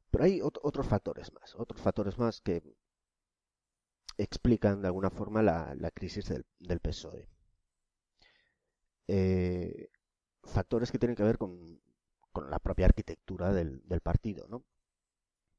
Pero 0.10 0.24
hay 0.24 0.41
otros 0.41 0.88
factores 0.88 1.32
más, 1.34 1.53
otros 1.55 1.82
factores 1.82 2.17
más 2.17 2.41
que 2.41 2.63
explican 4.17 4.82
de 4.82 4.88
alguna 4.88 5.12
forma 5.12 5.44
la, 5.44 5.91
crisis 5.94 6.25
del, 6.60 6.79
PSOE. 6.79 7.29
Eh, 9.08 9.89
factores 10.44 10.91
que 10.91 10.98
tienen 11.00 11.15
que 11.15 11.24
ver 11.24 11.38
con, 11.38 11.79
la 12.50 12.60
propia 12.60 12.88
arquitectura 12.88 13.53
del, 13.53 13.82
partido, 14.01 14.48
¿no? 14.48 14.65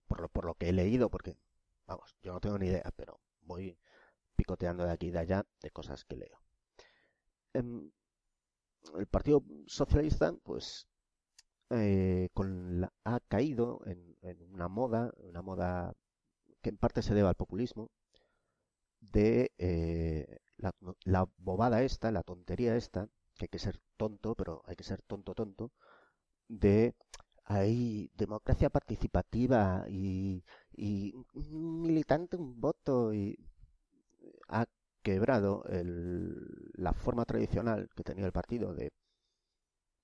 Por 0.08 0.20
lo, 0.20 0.28
por 0.28 0.44
lo 0.46 0.54
que 0.54 0.68
he 0.70 0.72
leído, 0.72 1.10
porque, 1.10 1.38
vamos, 1.86 2.16
yo 2.22 2.32
no 2.32 2.40
tengo 2.40 2.58
ni 2.58 2.66
idea, 2.66 2.90
pero 2.96 3.20
voy 3.42 3.78
picoteando 4.34 4.84
de 4.84 4.92
aquí 4.92 5.08
y 5.08 5.10
de 5.12 5.20
allá 5.20 5.46
de 5.60 5.70
cosas 5.70 6.04
que 6.04 6.16
leo. 6.16 6.45
El 7.56 9.06
Partido 9.10 9.42
Socialista, 9.66 10.34
pues, 10.42 10.86
eh, 11.70 12.28
ha 13.04 13.20
caído 13.28 13.80
en, 13.86 14.16
una 14.52 14.68
moda, 14.68 15.12
una 15.18 15.42
moda 15.42 15.94
que 16.62 16.70
en 16.70 16.78
parte 16.78 17.02
se 17.02 17.14
debe 17.14 17.28
al 17.28 17.34
populismo, 17.34 17.90
de 19.00 19.52
eh, 19.58 20.38
la, 20.56 21.28
bobada 21.38 21.82
esta, 21.82 22.10
la 22.10 22.22
tontería 22.22 22.76
esta, 22.76 23.08
que 23.36 23.44
hay 23.44 23.48
que 23.48 23.58
ser 23.58 23.80
tonto, 23.96 24.34
pero 24.34 24.62
hay 24.66 24.76
que 24.76 24.84
ser 24.84 25.02
tonto 25.02 25.34
tonto, 25.34 25.72
de 26.48 26.94
hay 27.44 28.10
democracia 28.14 28.70
participativa 28.70 29.86
y, 29.88 30.44
y 30.72 31.14
un 31.34 31.82
militante 31.82 32.36
un 32.36 32.60
voto 32.60 33.14
y 33.14 33.38
ha 34.48 34.66
quebrado 35.06 35.62
la 36.74 36.92
forma 36.92 37.24
tradicional 37.24 37.88
que 37.94 38.02
tenía 38.02 38.26
el 38.26 38.32
partido 38.32 38.74
de, 38.74 38.90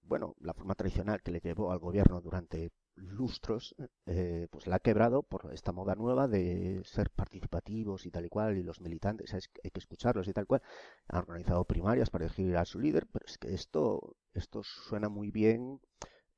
bueno, 0.02 0.36
la 0.38 0.54
forma 0.54 0.76
tradicional 0.76 1.22
que 1.22 1.32
le 1.32 1.40
llevó 1.40 1.72
al 1.72 1.80
gobierno 1.80 2.20
durante 2.20 2.70
lustros, 2.94 3.74
eh, 4.06 4.46
pues 4.52 4.68
la 4.68 4.76
ha 4.76 4.78
quebrado 4.78 5.24
por 5.24 5.52
esta 5.52 5.72
moda 5.72 5.96
nueva 5.96 6.28
de 6.28 6.82
ser 6.84 7.10
participativos 7.10 8.06
y 8.06 8.12
tal 8.12 8.26
y 8.26 8.28
cual, 8.28 8.56
y 8.56 8.62
los 8.62 8.80
militantes 8.80 9.34
hay 9.34 9.70
que 9.72 9.80
escucharlos 9.80 10.28
y 10.28 10.32
tal 10.32 10.46
cual. 10.46 10.62
Han 11.08 11.22
organizado 11.22 11.64
primarias 11.64 12.08
para 12.08 12.26
elegir 12.26 12.56
a 12.56 12.64
su 12.64 12.78
líder, 12.78 13.08
pero 13.12 13.26
es 13.26 13.38
que 13.38 13.52
esto, 13.52 14.14
esto 14.34 14.62
suena 14.62 15.08
muy 15.08 15.32
bien 15.32 15.80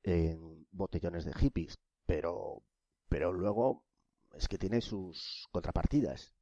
en 0.01 0.65
botellones 0.71 1.23
de 1.23 1.33
hippies, 1.33 1.77
pero, 2.07 2.63
pero 3.09 3.31
luego 3.31 3.83
es 4.33 4.47
que 4.47 4.57
tiene 4.57 4.81
sus 4.81 5.47
contrapartidas. 5.51 6.33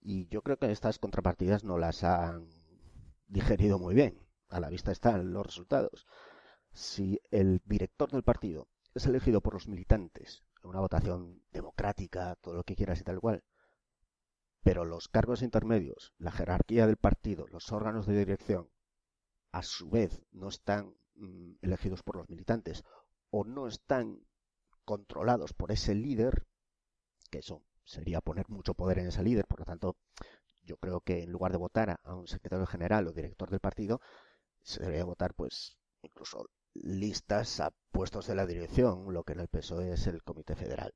Y 0.00 0.28
yo 0.28 0.42
creo 0.42 0.58
que 0.58 0.70
estas 0.70 0.98
contrapartidas 0.98 1.64
no 1.64 1.78
las 1.78 2.04
han 2.04 2.48
digerido 3.26 3.78
muy 3.78 3.94
bien. 3.94 4.18
A 4.48 4.60
la 4.60 4.70
vista 4.70 4.92
están 4.92 5.32
los 5.32 5.46
resultados. 5.46 6.06
Si 6.72 7.20
el 7.30 7.60
director 7.64 8.10
del 8.10 8.22
partido 8.22 8.68
es 8.94 9.06
elegido 9.06 9.40
por 9.40 9.54
los 9.54 9.68
militantes 9.68 10.44
una 10.66 10.80
votación 10.80 11.42
democrática, 11.52 12.36
todo 12.40 12.54
lo 12.54 12.64
que 12.64 12.76
quieras 12.76 13.00
y 13.00 13.04
tal 13.04 13.20
cual, 13.20 13.44
pero 14.62 14.84
los 14.84 15.08
cargos 15.08 15.42
intermedios, 15.42 16.12
la 16.18 16.32
jerarquía 16.32 16.86
del 16.86 16.96
partido, 16.96 17.46
los 17.48 17.70
órganos 17.72 18.06
de 18.06 18.18
dirección, 18.18 18.68
a 19.52 19.62
su 19.62 19.88
vez 19.88 20.22
no 20.32 20.48
están 20.48 20.96
mm, 21.14 21.54
elegidos 21.62 22.02
por 22.02 22.16
los 22.16 22.28
militantes 22.28 22.84
o 23.30 23.44
no 23.44 23.68
están 23.68 24.20
controlados 24.84 25.52
por 25.52 25.72
ese 25.72 25.94
líder, 25.94 26.46
que 27.30 27.42
son 27.42 27.62
sería 27.86 28.20
poner 28.20 28.48
mucho 28.48 28.74
poder 28.74 28.98
en 28.98 29.08
ese 29.08 29.22
líder. 29.22 29.46
Por 29.46 29.60
lo 29.60 29.64
tanto, 29.64 29.96
yo 30.64 30.76
creo 30.76 31.00
que 31.00 31.22
en 31.22 31.32
lugar 31.32 31.52
de 31.52 31.58
votar 31.58 32.00
a 32.02 32.14
un 32.14 32.26
secretario 32.26 32.66
general 32.66 33.06
o 33.06 33.12
director 33.12 33.48
del 33.50 33.60
partido, 33.60 34.00
se 34.62 34.82
debería 34.82 35.04
votar, 35.04 35.34
pues, 35.34 35.78
incluso 36.02 36.50
listas 36.74 37.60
a 37.60 37.72
puestos 37.92 38.26
de 38.26 38.34
la 38.34 38.46
dirección, 38.46 39.12
lo 39.14 39.24
que 39.24 39.32
en 39.32 39.40
el 39.40 39.48
PSOE 39.48 39.92
es 39.92 40.06
el 40.08 40.22
Comité 40.22 40.56
Federal. 40.56 40.92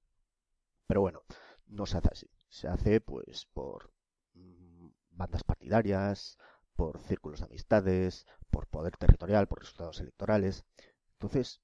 Pero 0.86 1.00
bueno, 1.00 1.22
no 1.66 1.86
se 1.86 1.98
hace 1.98 2.08
así. 2.12 2.30
Se 2.48 2.68
hace, 2.68 3.00
pues, 3.00 3.46
por 3.46 3.92
mm, 4.34 4.88
bandas 5.12 5.44
partidarias, 5.44 6.36
por 6.74 6.98
círculos 7.00 7.40
de 7.40 7.46
amistades, 7.46 8.26
por 8.50 8.66
poder 8.66 8.96
territorial, 8.96 9.46
por 9.46 9.60
resultados 9.60 10.00
electorales. 10.00 10.64
Entonces, 11.12 11.60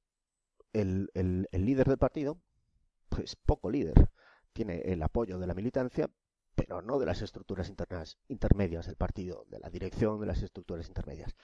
el, 0.73 1.11
el, 1.15 1.49
el 1.53 1.65
líder 1.65 1.89
del 1.89 1.99
partido, 1.99 2.39
pues 3.09 3.35
poco 3.37 3.71
líder, 3.71 4.09
tiene 4.57 4.81
el 4.87 5.03
apoyo 5.03 5.39
de 5.39 5.47
la 5.47 5.55
militancia, 5.55 6.11
pero 6.55 6.81
no 6.81 6.99
de 6.99 7.05
las 7.05 7.21
estructuras 7.21 7.69
internas, 7.69 8.19
intermedias 8.29 8.87
del 8.87 8.97
partido, 8.97 9.45
de 9.51 9.61
la 9.61 9.69
dirección 9.69 10.19
de 10.19 10.27
las 10.27 10.43
estructuras 10.43 10.89
intermedias. 10.89 11.37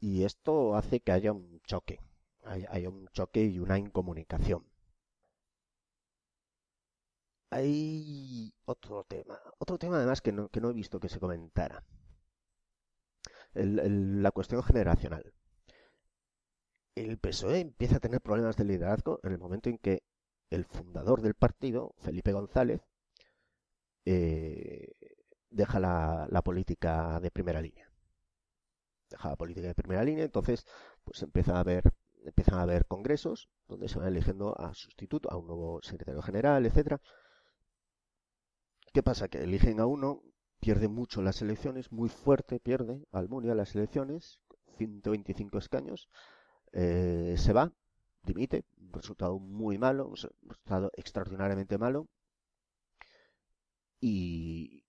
Y 0.00 0.24
esto 0.24 0.74
hace 0.74 1.00
que 1.00 1.12
haya 1.12 1.32
un 1.32 1.60
choque, 1.62 2.00
haya 2.44 2.88
un 2.88 3.06
choque 3.08 3.44
y 3.44 3.58
una 3.58 3.78
incomunicación. 3.78 4.64
Hay 7.50 8.54
otro 8.64 9.04
tema, 9.04 9.38
otro 9.58 9.78
tema 9.78 9.96
además 9.96 10.22
que 10.22 10.32
no, 10.32 10.48
que 10.48 10.60
no 10.60 10.70
he 10.70 10.74
visto 10.74 11.00
que 11.00 11.08
se 11.10 11.20
comentara. 11.20 11.84
la 13.54 14.30
cuestión 14.30 14.62
generacional. 14.62 15.34
El 16.94 17.18
PSOE 17.18 17.60
empieza 17.60 17.96
a 17.96 18.00
tener 18.00 18.20
problemas 18.20 18.56
de 18.56 18.64
liderazgo 18.64 19.20
en 19.22 19.32
el 19.32 19.38
momento 19.38 19.68
en 19.68 19.78
que 19.78 20.02
el 20.50 20.64
fundador 20.64 21.22
del 21.22 21.34
partido, 21.34 21.94
Felipe 21.98 22.32
González, 22.32 22.80
eh, 24.04 24.92
deja 25.50 25.80
la, 25.80 26.42
política 26.42 27.20
de 27.20 27.30
primera 27.30 27.60
línea. 27.60 27.90
Deja 29.10 29.30
la 29.30 29.36
política 29.36 29.68
de 29.68 29.74
primera 29.74 30.04
línea, 30.04 30.24
entonces 30.24 30.66
pues 31.04 31.22
empieza 31.22 31.56
a 31.56 31.60
haber 31.60 31.92
empiezan 32.24 32.58
a 32.58 32.62
haber 32.62 32.84
congresos 32.86 33.48
donde 33.68 33.88
se 33.88 33.98
van 33.98 34.08
eligiendo 34.08 34.58
a 34.60 34.74
sustituto, 34.74 35.30
a 35.30 35.36
un 35.36 35.46
nuevo 35.46 35.80
secretario 35.82 36.20
general, 36.20 36.66
etcétera. 36.66 37.00
¿Qué 38.92 39.02
pasa? 39.02 39.28
Que 39.28 39.42
eligen 39.44 39.80
a 39.80 39.86
uno, 39.86 40.22
pierde 40.60 40.88
mucho 40.88 41.22
las 41.22 41.40
elecciones, 41.40 41.92
muy 41.92 42.08
fuerte 42.08 42.60
pierde 42.60 43.06
Almunia 43.12 43.54
las 43.54 43.74
elecciones, 43.74 44.40
125 44.76 45.58
escaños, 45.58 46.08
eh, 46.72 47.34
se 47.38 47.52
va, 47.52 47.72
dimite, 48.22 48.64
un 48.80 48.92
resultado 48.92 49.38
muy 49.38 49.78
malo, 49.78 50.06
un 50.08 50.16
resultado 50.16 50.90
extraordinariamente 50.96 51.78
malo. 51.78 52.08
Y, 54.00 54.84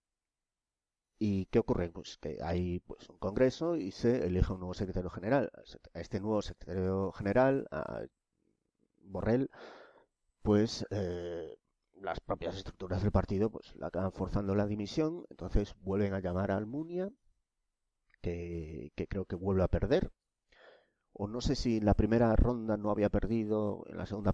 ¿Y 1.19 1.47
qué 1.47 1.59
ocurre? 1.59 1.89
Pues 1.91 2.17
que 2.17 2.37
hay 2.41 2.79
pues, 2.79 3.09
un 3.09 3.17
congreso 3.17 3.75
y 3.75 3.91
se 3.91 4.25
elige 4.25 4.53
un 4.53 4.59
nuevo 4.59 4.73
secretario 4.73 5.09
general. 5.09 5.51
A 5.93 5.99
este 5.99 6.21
nuevo 6.21 6.41
secretario 6.41 7.11
general, 7.11 7.67
a 7.71 8.05
Borrell, 9.01 9.49
pues 10.41 10.85
eh, 10.91 11.57
las 11.95 12.21
propias 12.21 12.55
estructuras 12.55 13.01
del 13.01 13.11
partido 13.11 13.49
pues 13.49 13.75
la 13.75 13.87
acaban 13.87 14.13
forzando 14.13 14.55
la 14.55 14.65
dimisión, 14.67 15.25
entonces 15.29 15.75
vuelven 15.81 16.13
a 16.13 16.21
llamar 16.21 16.51
a 16.51 16.57
Almunia, 16.57 17.11
que, 18.21 18.91
que 18.95 19.07
creo 19.07 19.25
que 19.25 19.35
vuelve 19.35 19.63
a 19.63 19.67
perder, 19.67 20.11
o 21.21 21.27
no 21.27 21.41
sé 21.41 21.55
si 21.55 21.77
en 21.77 21.85
la 21.85 21.95
primera 21.95 22.33
ronda 22.37 22.77
no 22.77 22.91
había 22.91 23.09
perdido, 23.09 23.83
en 23.89 23.97
la 23.97 24.05
segunda 24.05 24.31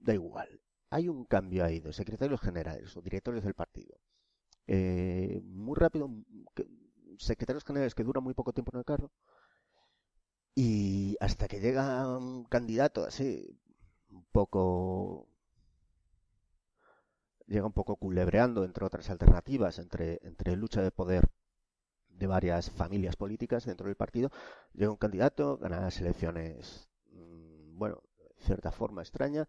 da 0.00 0.12
igual. 0.12 0.60
Hay 0.90 1.08
un 1.08 1.24
cambio 1.24 1.64
ahí 1.64 1.78
de 1.78 1.92
secretarios 1.92 2.40
generales 2.40 2.96
o 2.96 3.00
directores 3.00 3.44
del 3.44 3.54
partido. 3.54 3.96
Eh, 4.66 5.40
muy 5.44 5.76
rápido, 5.76 6.10
secretarios 7.18 7.64
generales 7.64 7.94
que 7.94 8.02
duran 8.02 8.24
muy 8.24 8.34
poco 8.34 8.52
tiempo 8.52 8.72
en 8.74 8.78
el 8.80 8.84
carro, 8.84 9.12
y 10.56 11.16
hasta 11.20 11.46
que 11.46 11.60
llega 11.60 12.18
un 12.18 12.44
candidato 12.44 13.04
así, 13.04 13.56
un 14.10 14.24
poco 14.32 15.28
llega 17.46 17.66
un 17.66 17.72
poco 17.72 17.94
culebreando 17.96 18.64
entre 18.64 18.84
otras 18.84 19.10
alternativas, 19.10 19.78
entre, 19.78 20.18
entre 20.22 20.56
lucha 20.56 20.82
de 20.82 20.90
poder 20.90 21.22
de 22.18 22.26
varias 22.26 22.70
familias 22.70 23.16
políticas 23.16 23.64
dentro 23.66 23.86
del 23.86 23.96
partido, 23.96 24.30
llega 24.74 24.90
un 24.90 24.96
candidato, 24.96 25.58
gana 25.58 25.80
las 25.80 26.00
elecciones, 26.00 26.88
mm, 27.10 27.78
bueno, 27.78 28.02
de 28.18 28.44
cierta 28.44 28.72
forma 28.72 29.02
extraña, 29.02 29.48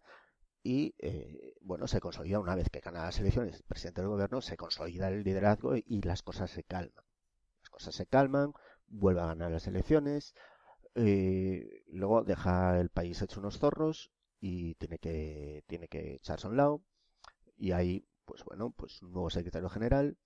y 0.62 0.94
eh, 0.98 1.54
bueno, 1.62 1.86
se 1.86 2.00
consolida 2.00 2.40
una 2.40 2.54
vez 2.54 2.68
que 2.70 2.80
gana 2.80 3.04
las 3.04 3.18
elecciones, 3.20 3.62
presidente 3.62 4.02
del 4.02 4.10
gobierno, 4.10 4.40
se 4.40 4.56
consolida 4.56 5.08
el 5.08 5.22
liderazgo 5.24 5.76
y, 5.76 6.02
las 6.02 6.22
cosas 6.22 6.50
se 6.50 6.64
calman. 6.64 7.04
Las 7.60 7.70
cosas 7.70 7.94
se 7.94 8.06
calman, 8.06 8.52
vuelve 8.86 9.20
a 9.20 9.26
ganar 9.26 9.50
las 9.50 9.66
elecciones, 9.66 10.34
eh, 10.94 11.84
luego 11.88 12.24
deja 12.24 12.78
el 12.80 12.90
país 12.90 13.22
hecho 13.22 13.40
unos 13.40 13.58
zorros 13.58 14.10
y 14.40 14.74
tiene 14.76 14.98
que, 14.98 15.64
tiene 15.66 15.88
que 15.88 16.14
echarse 16.16 16.46
a 16.46 16.50
un 16.50 16.56
lado, 16.56 16.82
y 17.56 17.72
ahí, 17.72 18.06
pues 18.24 18.44
bueno, 18.44 18.70
pues 18.76 19.02
un 19.02 19.12
nuevo 19.12 19.30
secretario 19.30 19.68
general, 19.68 20.16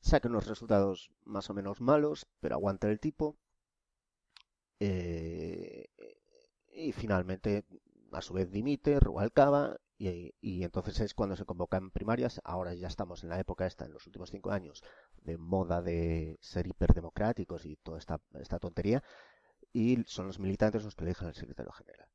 saca 0.00 0.28
unos 0.28 0.46
resultados 0.46 1.10
más 1.24 1.50
o 1.50 1.54
menos 1.54 1.80
malos, 1.80 2.26
pero 2.40 2.54
aguanta 2.56 2.88
el 2.88 3.00
tipo. 3.00 3.36
Eh, 4.80 5.88
y 6.72 6.92
finalmente, 6.92 7.64
a 8.12 8.22
su 8.22 8.34
vez, 8.34 8.50
dimite, 8.50 8.98
Rubalcaba, 9.00 9.78
y, 9.98 10.34
y 10.40 10.64
entonces 10.64 10.98
es 11.00 11.14
cuando 11.14 11.36
se 11.36 11.44
convocan 11.44 11.90
primarias. 11.90 12.40
Ahora 12.44 12.74
ya 12.74 12.88
estamos 12.88 13.22
en 13.22 13.30
la 13.30 13.40
época 13.40 13.66
esta, 13.66 13.84
en 13.84 13.92
los 13.92 14.06
últimos 14.06 14.30
cinco 14.30 14.50
años, 14.50 14.82
de 15.22 15.36
moda 15.36 15.82
de 15.82 16.38
ser 16.40 16.66
hiperdemocráticos 16.66 17.66
y 17.66 17.76
toda 17.76 17.98
esta, 17.98 18.20
esta 18.40 18.58
tontería, 18.58 19.02
y 19.72 20.02
son 20.06 20.26
los 20.26 20.38
militantes 20.38 20.84
los 20.84 20.94
que 20.96 21.04
eligen 21.04 21.28
al 21.28 21.34
secretario 21.34 21.72
general. 21.72 22.08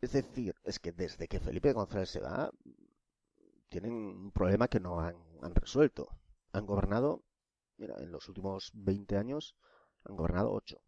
Es 0.00 0.12
decir, 0.12 0.54
es 0.64 0.78
que 0.78 0.92
desde 0.92 1.26
que 1.28 1.40
Felipe 1.40 1.72
González 1.72 2.10
se 2.10 2.20
va, 2.20 2.50
tienen 3.68 3.92
un 3.92 4.30
problema 4.32 4.68
que 4.68 4.80
no 4.80 5.00
han, 5.00 5.16
resuelto. 5.54 6.08
Han 6.52 6.66
gobernado, 6.66 7.22
mira, 7.76 7.96
en 7.98 8.10
los 8.12 8.28
últimos 8.28 8.70
20 8.74 9.16
años 9.16 9.56
han 10.04 10.16
gobernado 10.16 10.52
8. 10.52 10.80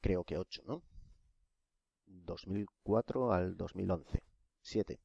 Creo 0.00 0.24
que 0.24 0.38
8, 0.38 0.62
¿no? 0.66 0.82
2004 2.06 3.32
al 3.32 3.56
2011. 3.56 4.22
7. 4.62 5.00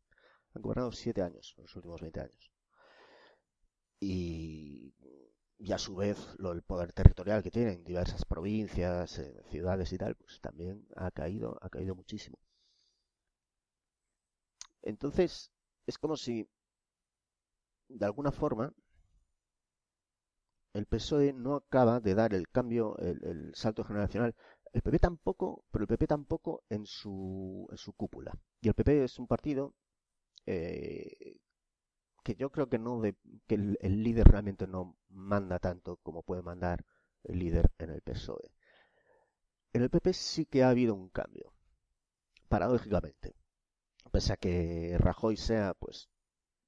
Han 0.54 0.62
gobernado 0.62 0.92
7 0.92 1.22
años, 1.22 1.54
en 1.58 1.64
los 1.64 1.76
últimos 1.76 2.02
20 2.02 2.20
años. 2.22 2.52
Y, 4.00 4.94
y 5.60 5.72
a 5.72 5.78
su 5.78 5.96
vez, 5.96 6.18
lo, 6.40 6.52
el 6.52 6.64
poder 6.64 6.92
territorial 6.94 7.44
que 7.44 7.52
tienen 7.52 7.84
diversas 7.84 8.26
provincias, 8.26 9.20
eh, 9.20 9.44
ciudades 9.50 9.94
y 9.94 9.98
tal, 9.98 10.16
pues 10.16 10.40
también 10.42 10.88
ha 10.96 11.12
caído, 11.12 11.58
ha 11.62 11.70
caído 11.70 11.96
muchísimo. 11.96 12.40
Entonces, 14.84 15.52
es 15.86 15.98
como 15.98 16.18
si, 16.18 16.48
de 17.98 18.06
alguna 18.06 18.32
forma, 18.32 18.74
el 20.74 20.86
PSOE 20.86 21.34
no 21.34 21.56
acaba 21.56 22.00
de 22.00 22.16
dar 22.16 22.34
el 22.34 22.50
cambio, 22.50 22.98
el, 22.98 23.52
salto 23.56 23.84
generacional. 23.84 24.36
El 24.74 24.82
PP 24.82 25.00
tampoco, 25.00 25.66
pero 25.72 25.84
el 25.84 25.88
PP 25.88 26.08
tampoco 26.08 26.64
en 26.70 26.86
su, 26.86 27.68
en 27.72 27.78
su 27.78 27.94
cúpula. 27.94 28.34
Y 28.62 28.70
el 28.70 28.74
PP 28.74 29.04
es 29.04 29.20
un 29.20 29.28
partido 29.28 29.76
eh, 30.46 31.38
que 32.24 32.36
yo 32.36 32.52
creo 32.52 32.70
que 32.70 32.80
no 32.80 33.02
de, 33.02 33.18
que 33.48 33.56
el, 33.56 33.78
el, 33.82 34.04
líder 34.04 34.28
realmente 34.28 34.68
no 34.68 34.98
manda 35.10 35.60
tanto 35.60 35.98
como 35.98 36.24
puede 36.24 36.42
mandar 36.42 36.86
el 37.24 37.40
líder 37.40 37.72
en 37.80 37.90
el 37.90 38.02
PSOE. 38.02 38.54
En 39.74 39.84
el 39.84 39.90
PP 39.90 40.14
sí 40.14 40.46
que 40.46 40.64
ha 40.64 40.70
habido 40.70 40.96
un 40.96 41.10
cambio, 41.10 41.54
paradójicamente 42.48 43.36
pese 44.12 44.34
a 44.34 44.38
que 44.38 44.96
Rajoy 45.00 45.38
sea 45.38 45.74
pues 45.74 46.10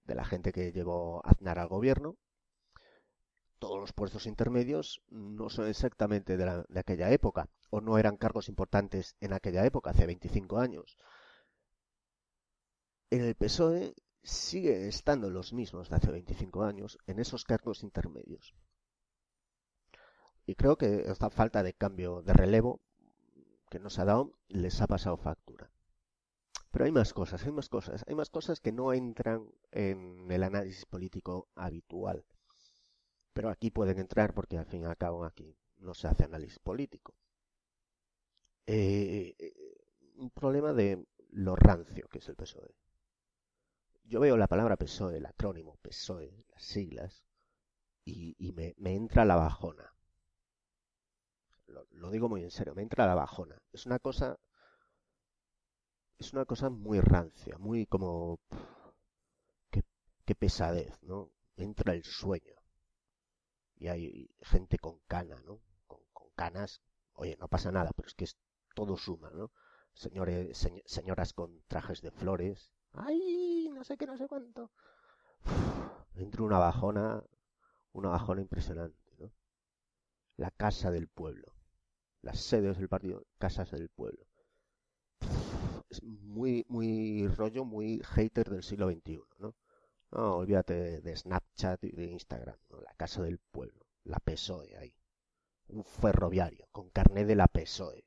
de 0.05 0.15
la 0.15 0.25
gente 0.25 0.51
que 0.51 0.71
llevó 0.71 1.25
Aznar 1.25 1.59
al 1.59 1.67
gobierno, 1.67 2.17
todos 3.59 3.79
los 3.79 3.93
puestos 3.93 4.25
intermedios 4.25 5.01
no 5.09 5.49
son 5.49 5.67
exactamente 5.67 6.35
de, 6.35 6.65
aquella 6.77 7.11
época, 7.11 7.49
o 7.69 7.79
no 7.79 7.97
eran 7.97 8.17
cargos 8.17 8.49
importantes 8.49 9.15
en 9.21 9.31
aquella 9.31 9.65
época, 9.65 9.91
hace 9.91 10.05
25 10.05 10.59
años. 10.59 10.97
En 13.09 13.21
el 13.21 13.35
PSOE 13.35 13.95
siguen 14.21 14.83
estando 14.83 15.29
los 15.29 15.53
mismos 15.53 15.89
de 15.89 15.95
hace 15.95 16.11
25 16.11 16.63
años 16.63 16.97
en 17.07 17.19
esos 17.19 17.45
cargos 17.45 17.83
intermedios. 17.83 18.53
Y 20.45 20.55
creo 20.55 20.77
que 20.77 21.09
esta 21.09 21.29
falta 21.29 21.63
de 21.63 21.73
cambio 21.73 22.21
de 22.21 22.33
relevo 22.33 22.81
que 23.69 23.79
nos 23.79 23.97
ha 23.97 24.05
dado 24.05 24.33
les 24.49 24.81
ha 24.81 24.87
pasado 24.87 25.15
factura. 25.17 25.72
Pero 26.73 26.85
hay 26.85 26.91
más 26.91 27.13
cosas, 27.13 27.45
hay 27.45 27.51
más 27.51 27.69
cosas, 27.69 28.03
hay 28.07 28.15
más 28.15 28.31
cosas 28.31 28.59
que 28.59 28.71
no 28.71 28.93
entran 28.93 29.47
en 29.69 30.25
el 30.31 30.41
análisis 30.41 30.87
político 30.87 31.47
habitual. 31.53 32.25
Pero 33.31 33.51
aquí 33.51 33.69
pueden 33.69 33.99
entrar 33.99 34.33
porque 34.33 34.57
al 34.57 34.65
fin 34.65 34.81
y 34.81 34.85
al 34.85 34.97
cabo 34.97 35.23
aquí 35.23 35.55
no 35.77 35.93
se 35.93 36.07
hace 36.07 36.23
análisis 36.23 36.57
político. 36.57 37.13
Eh, 38.65 39.35
eh, 39.37 39.53
un 40.15 40.31
problema 40.31 40.73
de 40.73 41.05
lo 41.29 41.55
rancio 41.55 42.07
que 42.09 42.17
es 42.17 42.27
el 42.29 42.35
PSOE. 42.35 42.73
Yo 44.05 44.19
veo 44.19 44.35
la 44.35 44.47
palabra 44.47 44.75
PSOE, 44.75 45.17
el 45.17 45.27
acrónimo 45.27 45.77
PSOE, 45.83 46.43
las 46.49 46.63
siglas, 46.63 47.23
y, 48.03 48.51
me, 48.53 48.73
entra 48.95 49.25
la 49.25 49.35
bajona. 49.35 49.93
Lo, 51.67 51.85
lo 51.91 52.09
digo 52.09 52.29
muy 52.29 52.41
en 52.41 52.49
serio, 52.49 52.73
me 52.73 52.81
entra 52.81 53.05
la 53.05 53.13
bajona. 53.13 53.61
Es 53.71 53.85
una 53.85 53.99
cosa 53.99 54.39
es 56.23 56.31
una 56.31 56.45
cosa 56.45 56.69
muy 56.69 57.01
rancia, 57.01 57.57
muy 57.57 57.85
como... 57.85 58.39
Qué, 60.25 60.35
pesadez, 60.35 61.03
¿no? 61.03 61.31
Entra 61.57 61.93
el 61.93 62.05
sueño. 62.05 62.55
y 63.75 63.87
hay 63.89 64.29
gente 64.41 64.79
con 64.79 64.99
cana, 65.05 65.41
¿no? 65.41 65.59
Con, 65.85 65.99
canas, 66.33 66.81
oye, 67.15 67.35
no 67.39 67.49
pasa 67.49 67.71
nada, 67.71 67.91
pero 67.93 68.07
es 68.07 68.15
que 68.15 68.23
es, 68.23 68.37
todo 68.73 68.95
suma, 68.95 69.29
¿no? 69.31 69.51
Señores, 69.93 70.65
señoras 70.85 71.33
con 71.33 71.61
trajes 71.67 72.01
de 72.01 72.09
flores, 72.11 72.71
¡ay! 72.93 73.69
No 73.73 73.83
sé 73.83 73.97
qué, 73.97 74.07
no 74.07 74.17
sé 74.17 74.27
cuánto. 74.27 74.71
Entra 76.15 76.43
una 76.43 76.57
bajona, 76.57 77.21
una 77.91 78.09
bajona 78.09 78.41
impresionante, 78.41 79.15
¿no? 79.19 79.31
La 80.37 80.51
casa 80.51 80.89
del 80.89 81.09
pueblo. 81.09 81.53
Las 82.21 82.39
sedes 82.39 82.77
del 82.77 82.87
partido, 82.87 83.25
casas 83.37 83.71
del 83.71 83.89
pueblo. 83.89 84.25
Muy, 86.01 86.65
muy 86.69 87.27
rollo, 87.27 87.65
muy 87.65 88.01
hater 88.03 88.49
del 88.49 88.63
siglo 88.63 88.89
XXI, 88.89 89.21
¿no? 89.39 89.55
No, 90.11 90.37
olvídate 90.37 91.01
de, 91.01 91.15
Snapchat 91.15 91.83
y 91.83 91.91
de 91.91 92.05
Instagram, 92.05 92.57
la 92.69 92.93
casa 92.95 93.23
del 93.23 93.39
pueblo, 93.39 93.85
la 94.03 94.19
PSOE 94.19 94.77
ahí. 94.77 94.95
Un 95.67 95.83
ferroviario 95.83 96.67
con 96.71 96.89
carnet 96.89 97.27
de 97.27 97.35
la 97.35 97.47
PSOE. 97.47 98.05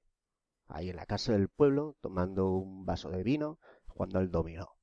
Ahí 0.68 0.90
en 0.90 0.96
la 0.96 1.06
casa 1.06 1.32
del 1.32 1.48
pueblo, 1.48 1.96
tomando 2.00 2.50
un 2.50 2.86
vaso 2.86 3.10
de 3.10 3.22
vino, 3.22 3.58
jugando 3.86 4.18
al 4.18 4.30
dominó. 4.30 4.76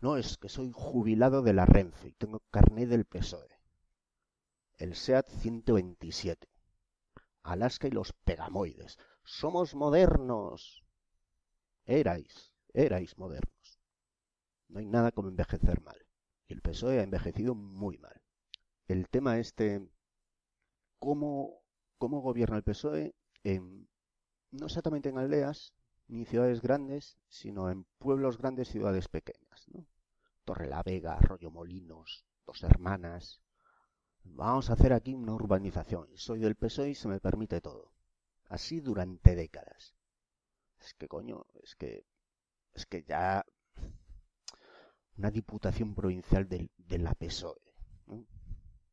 No, 0.00 0.16
es 0.16 0.38
que 0.38 0.48
soy 0.48 0.72
jubilado 0.72 1.42
de 1.42 1.52
la 1.52 1.66
Renfe 1.66 2.08
y 2.08 2.12
tengo 2.12 2.40
carnet 2.50 2.88
del 2.88 3.04
PSOE. 3.04 3.48
El 4.78 4.94
SEAT 4.94 5.28
127. 5.28 6.48
Alaska 7.42 7.86
y 7.86 7.92
los 7.92 8.12
Pegamoides. 8.12 8.98
Somos 9.22 9.74
modernos. 9.74 10.85
Erais, 11.86 12.52
erais 12.74 13.16
modernos. 13.16 13.80
No 14.68 14.80
hay 14.80 14.86
nada 14.86 15.12
como 15.12 15.28
envejecer 15.28 15.80
mal. 15.82 15.96
Y 16.48 16.54
el 16.54 16.60
PSOE 16.60 16.98
ha 16.98 17.04
envejecido 17.04 17.54
muy 17.54 17.96
mal. 17.98 18.20
El 18.88 19.08
tema 19.08 19.38
este, 19.38 19.88
¿cómo, 20.98 21.62
cómo 21.98 22.20
gobierna 22.20 22.56
el 22.56 22.64
PSOE? 22.64 23.14
En, 23.44 23.88
no 24.50 24.66
exactamente 24.66 25.08
en 25.08 25.18
aldeas 25.18 25.74
ni 26.08 26.24
ciudades 26.24 26.60
grandes, 26.60 27.18
sino 27.28 27.70
en 27.70 27.84
pueblos 27.98 28.38
grandes, 28.38 28.68
ciudades 28.68 29.08
pequeñas. 29.08 29.68
¿no? 29.72 29.86
Torre 30.44 30.68
la 30.68 30.82
Vega, 30.82 31.18
Molinos, 31.50 32.24
Dos 32.46 32.62
Hermanas. 32.62 33.40
Vamos 34.24 34.70
a 34.70 34.74
hacer 34.74 34.92
aquí 34.92 35.14
una 35.14 35.34
urbanización. 35.34 36.08
Soy 36.16 36.40
del 36.40 36.56
PSOE 36.56 36.90
y 36.90 36.94
se 36.94 37.08
me 37.08 37.20
permite 37.20 37.60
todo. 37.60 37.92
Así 38.48 38.80
durante 38.80 39.34
décadas. 39.34 39.95
Es 40.86 40.94
que 40.94 41.08
coño, 41.08 41.44
es 41.64 41.74
que 41.74 42.06
es 42.74 42.86
que 42.86 43.02
ya 43.02 43.44
una 45.16 45.30
diputación 45.32 45.94
provincial 45.94 46.48
de, 46.48 46.98
la 46.98 47.12
PSOE. 47.14 47.60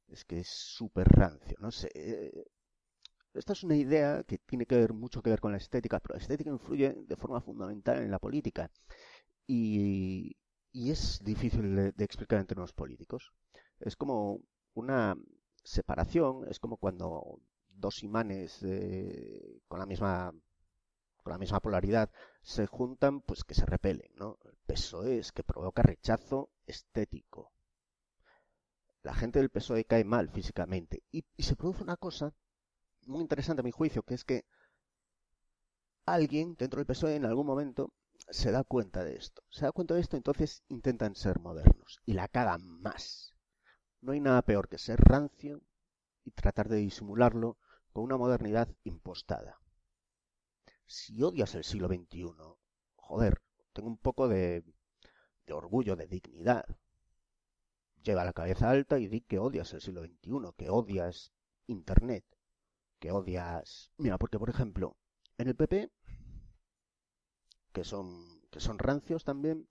Es 0.08 0.26
que 0.26 0.40
es 0.40 0.48
súper 0.48 1.08
rancio, 1.08 1.56
no 1.60 1.70
sé. 1.72 1.90
Eh, 1.94 2.46
esta 3.36 3.54
es 3.54 3.64
una 3.64 3.76
idea 3.76 4.24
que 4.24 4.40
tiene 4.40 4.66
que 4.66 4.76
ver 4.76 4.94
mucho 4.94 5.22
que 5.22 5.30
ver 5.30 5.40
con 5.40 5.52
la 5.52 5.58
estética, 5.60 6.00
pero 6.00 6.16
la 6.16 6.22
estética 6.22 6.50
influye 6.50 6.96
de 7.08 7.16
forma 7.16 7.42
fundamental 7.42 8.00
en 8.00 8.10
la 8.10 8.20
política. 8.20 8.72
Y, 9.46 10.36
es 10.74 11.20
difícil 11.24 11.76
de, 11.96 12.04
explicar 12.04 12.40
entre 12.40 12.58
los 12.58 12.74
políticos. 12.74 13.32
Es 13.80 13.96
como 13.96 14.42
una 14.74 15.16
separación, 15.64 16.48
es 16.50 16.60
como 16.60 16.78
cuando 16.78 17.40
dos 17.70 18.02
imanes 18.04 18.64
eh, 18.64 19.62
con 19.68 19.80
la 19.80 19.86
misma 19.86 20.34
con 21.24 21.32
la 21.32 21.40
misma 21.40 21.62
polaridad 21.62 22.12
se 22.42 22.68
juntan, 22.68 23.22
pues 23.22 23.44
que 23.44 23.56
se 23.56 23.66
repelen, 23.66 24.12
¿no? 24.16 24.38
El 24.44 24.58
PSOE 24.68 25.18
es 25.18 25.32
que 25.32 25.44
provoca 25.44 25.82
rechazo 25.82 26.52
estético. 26.68 27.52
La 29.02 29.14
gente 29.14 29.40
del 29.40 29.50
PSOE 29.50 29.86
cae 29.86 30.04
mal 30.04 30.30
físicamente. 30.30 31.04
Y, 31.12 31.26
se 31.38 31.56
produce 31.56 31.84
una 31.84 31.98
cosa 31.98 32.34
muy 33.06 33.22
interesante 33.22 33.62
a 33.62 33.64
mi 33.64 33.72
juicio, 33.72 34.04
que 34.04 34.14
es 34.14 34.24
que 34.24 34.46
alguien 36.06 36.56
dentro 36.56 36.80
del 36.80 36.86
PSOE 36.86 37.16
en 37.16 37.26
algún 37.26 37.48
momento 37.48 37.94
se 38.30 38.52
da 38.52 38.64
cuenta 38.64 39.04
de 39.04 39.16
esto. 39.16 39.44
Se 39.50 39.66
da 39.66 39.72
cuenta 39.72 39.94
de 39.94 40.02
esto, 40.02 40.18
entonces 40.18 40.64
intentan 40.68 41.16
ser 41.16 41.40
modernos. 41.40 42.02
Y 42.06 42.14
la 42.14 42.28
cagan 42.28 42.68
más. 42.82 43.34
No 44.02 44.12
hay 44.12 44.20
nada 44.20 44.42
peor 44.42 44.68
que 44.68 44.78
ser 44.78 45.00
rancio 45.00 45.62
y 46.26 46.32
tratar 46.32 46.68
de 46.68 46.78
disimularlo 46.78 47.58
con 47.94 48.04
una 48.04 48.18
modernidad 48.18 48.70
impostada 48.84 49.63
si 50.94 51.24
odias 51.24 51.56
el 51.56 51.64
siglo 51.64 51.88
XXI, 51.88 52.28
joder, 52.96 53.42
tengo 53.74 53.88
un 53.88 53.98
poco 53.98 54.28
de, 54.28 54.64
orgullo, 55.50 55.96
de 55.96 56.06
dignidad. 56.06 56.66
Lleva 58.04 58.24
la 58.24 58.34
cabeza 58.34 58.70
alta 58.70 59.00
y 59.00 59.08
di 59.08 59.22
que 59.22 59.40
odias 59.40 59.74
el 59.74 59.82
siglo 59.82 60.04
XXI, 60.04 60.54
que 60.56 60.70
odias 60.70 61.34
Internet, 61.66 62.26
que 63.00 63.12
odias... 63.12 63.92
Mira, 63.98 64.20
porque 64.20 64.38
por 64.38 64.52
ejemplo, 64.52 64.96
en 65.40 65.48
el 65.48 65.56
PP, 65.56 65.90
que 67.72 67.84
son, 67.84 68.42
que 68.52 68.60
son 68.60 68.78
rancios 68.78 69.24
también, 69.24 69.68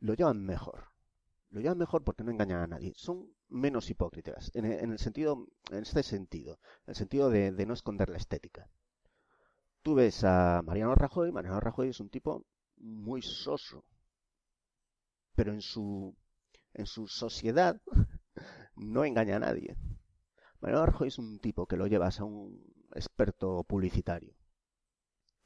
lo 0.00 0.12
llevan 0.12 0.44
mejor. 0.44 0.92
Lo 1.48 1.60
llevan 1.60 1.78
mejor 1.78 2.04
porque 2.04 2.24
no 2.24 2.30
engañan 2.30 2.60
a 2.60 2.66
nadie. 2.66 2.92
Son 2.94 3.32
menos 3.48 3.88
hipócritas, 3.88 4.50
en, 4.54 4.66
el 4.66 4.98
sentido, 4.98 5.46
en 5.70 5.78
este 5.78 6.02
sentido, 6.02 6.60
en 6.84 6.90
el 6.90 6.94
sentido 6.94 7.30
de 7.30 7.64
no 7.64 7.72
esconder 7.72 8.10
la 8.10 8.18
estética 8.18 8.68
tú 9.82 9.94
ves 9.94 10.24
a 10.24 10.62
Mariano 10.64 10.94
Rajoy, 10.94 11.32
Mariano 11.32 11.60
Rajoy 11.60 11.88
es 11.88 12.00
un 12.00 12.10
tipo 12.10 12.44
muy 12.76 13.22
soso, 13.22 13.84
pero 15.34 15.52
en 15.52 15.60
su, 15.60 16.14
en 16.74 16.86
su 16.86 17.08
sociedad 17.08 17.80
no 18.76 19.04
engaña 19.04 19.36
a 19.36 19.40
nadie. 19.40 19.76
Mariano 20.60 20.86
Rajoy 20.86 21.08
es 21.08 21.18
un 21.18 21.38
tipo 21.40 21.66
que 21.66 21.76
lo 21.76 21.86
llevas 21.86 22.20
a 22.20 22.24
un 22.24 22.60
experto 22.94 23.64
publicitario 23.64 24.34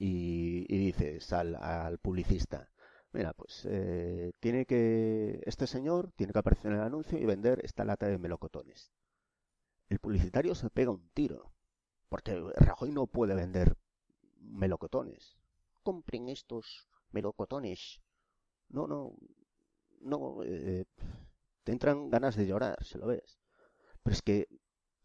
y, 0.05 0.67
dices 0.67 1.33
al, 1.33 1.99
publicista, 1.99 2.69
mira, 3.13 3.33
pues 3.35 3.65
eh, 3.71 4.33
tiene 4.41 4.67
que, 4.67 5.41
este 5.47 5.67
señor 5.69 6.13
tiene 6.17 6.33
que 6.33 6.41
aparecer 6.41 6.73
en 6.73 6.79
el 6.79 6.85
anuncio 6.85 7.19
y 7.19 7.25
vender 7.25 7.61
esta 7.65 7.85
lata 7.85 8.09
de 8.09 8.19
melocotones. 8.19 8.91
El 9.89 10.01
publicitario 10.01 10.57
se 10.57 10.71
pega 10.71 10.91
un 10.91 11.09
tiro, 11.11 11.53
porque 12.09 12.35
Rajoy 12.57 12.91
no 12.91 13.07
puede 13.07 13.35
vender 13.35 13.77
melocotones. 14.43 15.37
Compren 15.83 16.29
estos 16.29 16.89
melocotones. 17.11 18.01
No, 18.69 18.87
no, 18.87 19.15
no, 20.01 20.43
eh, 20.45 20.85
te 21.65 21.73
entran 21.73 22.11
ganas 22.11 22.37
de 22.37 22.47
llorar, 22.47 22.83
se 22.85 22.99
lo 22.99 23.07
ves. 23.07 23.39
Pero 24.03 24.15
es 24.15 24.23
que 24.23 24.49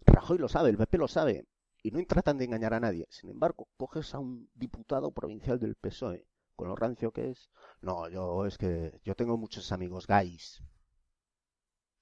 Rajoy 0.06 0.38
lo 0.38 0.48
sabe, 0.48 0.70
el 0.70 0.78
PP 0.78 0.98
lo 0.98 1.08
sabe, 1.08 1.46
y 1.84 1.92
no 1.92 2.04
tratan 2.06 2.38
de 2.38 2.46
engañar 2.46 2.74
a 2.74 2.80
nadie. 2.80 3.08
Sin 3.10 3.30
embargo, 3.30 3.68
coges 3.78 4.14
a 4.16 4.20
un 4.20 4.50
diputado 4.56 5.12
provincial 5.12 5.60
del 5.60 5.76
PSOE, 5.76 6.28
con 6.56 6.70
lo 6.70 6.76
rancio 6.76 7.12
que 7.12 7.32
es. 7.32 7.50
No, 7.82 8.10
yo 8.10 8.46
es 8.46 8.58
que 8.58 9.00
yo 9.04 9.16
tengo 9.16 9.38
muchos 9.38 9.72
amigos 9.72 10.08
gays. 10.08 10.64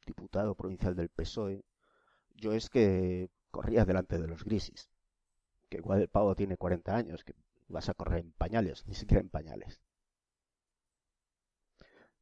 Diputado 0.06 0.56
provincial 0.56 0.96
del 0.96 1.10
PSOE. 1.10 1.66
Yo 2.36 2.54
es 2.54 2.70
que 2.70 3.30
corría 3.52 3.86
delante 3.86 4.20
de 4.20 4.28
los 4.28 4.44
grises 4.44 4.90
que 5.70 5.78
igual 5.78 6.02
el 6.02 6.10
pavo 6.10 6.36
tiene 6.36 6.58
40 6.58 6.96
años, 6.96 7.24
que 7.24 7.36
vas 7.68 7.90
a 7.90 7.94
correr 7.94 8.20
en 8.20 8.32
pañales, 8.34 8.86
ni 8.88 8.96
siquiera 8.96 9.22
en 9.22 9.30
pañales. 9.30 9.82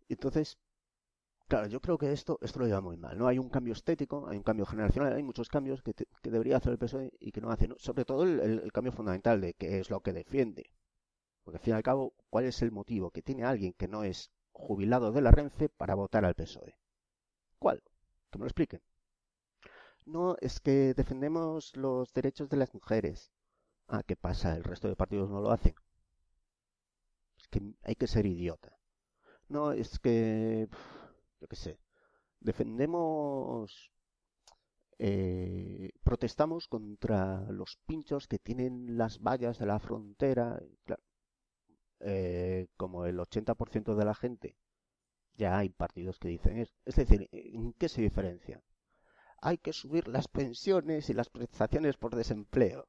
Entonces, 0.09 0.57
claro, 1.47 1.67
yo 1.67 1.81
creo 1.81 1.97
que 1.97 2.11
esto, 2.11 2.39
esto 2.41 2.59
lo 2.59 2.65
lleva 2.67 2.81
muy 2.81 2.97
mal. 2.97 3.17
No 3.17 3.27
hay 3.27 3.39
un 3.39 3.49
cambio 3.49 3.73
estético, 3.73 4.27
hay 4.27 4.37
un 4.37 4.43
cambio 4.43 4.65
generacional, 4.65 5.13
hay 5.13 5.23
muchos 5.23 5.49
cambios 5.49 5.81
que, 5.81 5.93
debería 6.23 6.57
hacer 6.57 6.73
el 6.73 6.77
PSOE 6.77 7.11
y 7.19 7.31
que 7.31 7.41
no 7.41 7.49
hace. 7.49 7.69
Sobre 7.77 8.05
todo 8.05 8.23
el, 8.23 8.71
cambio 8.71 8.91
fundamental 8.91 9.41
de 9.41 9.53
qué 9.53 9.79
es 9.79 9.89
lo 9.89 10.01
que 10.01 10.13
defiende. 10.13 10.71
Porque 11.43 11.57
al 11.57 11.63
fin 11.63 11.73
y 11.73 11.77
al 11.77 11.83
cabo, 11.83 12.13
¿cuál 12.29 12.45
es 12.45 12.61
el 12.61 12.71
motivo 12.71 13.11
que 13.11 13.21
tiene 13.21 13.43
alguien 13.43 13.73
que 13.73 13.87
no 13.87 14.03
es 14.03 14.31
jubilado 14.51 15.11
de 15.11 15.21
la 15.21 15.31
Renfe 15.31 15.69
para 15.69 15.95
votar 15.95 16.25
al 16.25 16.35
PSOE? 16.35 16.77
¿Cuál? 17.59 17.83
Que 18.29 18.37
me 18.37 18.43
lo 18.43 18.47
expliquen. 18.47 18.81
No, 20.05 20.35
es 20.41 20.59
que 20.59 20.93
defendemos 20.93 21.75
los 21.75 22.13
derechos 22.13 22.49
de 22.49 22.57
las 22.57 22.73
mujeres. 22.73 23.31
Ah, 23.87 24.03
¿qué 24.03 24.15
pasa? 24.15 24.55
¿El 24.55 24.63
resto 24.63 24.87
de 24.87 24.95
partidos 24.95 25.29
no 25.29 25.41
lo 25.41 25.51
hacen? 25.51 25.75
Es 27.37 27.47
que 27.47 27.61
hay 27.83 27.95
que 27.95 28.07
ser 28.07 28.25
idiota. 28.25 28.77
No, 29.49 29.71
es 29.71 29.99
que, 29.99 30.67
yo 31.41 31.47
qué 31.47 31.55
sé, 31.55 31.79
defendemos, 32.39 33.91
eh, 34.99 35.91
protestamos 36.03 36.67
contra 36.67 37.41
los 37.51 37.77
pinchos 37.85 38.27
que 38.27 38.39
tienen 38.39 38.97
las 38.97 39.19
vallas 39.19 39.59
de 39.59 39.65
la 39.65 39.79
frontera. 39.79 40.61
Eh, 41.99 42.67
como 42.75 43.05
el 43.05 43.17
80% 43.19 43.95
de 43.95 44.05
la 44.05 44.13
gente, 44.13 44.57
ya 45.35 45.57
hay 45.57 45.69
partidos 45.69 46.19
que 46.19 46.27
dicen 46.29 46.57
eso. 46.57 46.75
Es 46.85 46.95
decir, 46.95 47.29
¿en 47.31 47.73
qué 47.73 47.89
se 47.89 48.01
diferencia? 48.01 48.61
Hay 49.43 49.57
que 49.57 49.73
subir 49.73 50.07
las 50.07 50.27
pensiones 50.29 51.09
y 51.09 51.13
las 51.13 51.29
prestaciones 51.29 51.97
por 51.97 52.15
desempleo. 52.15 52.87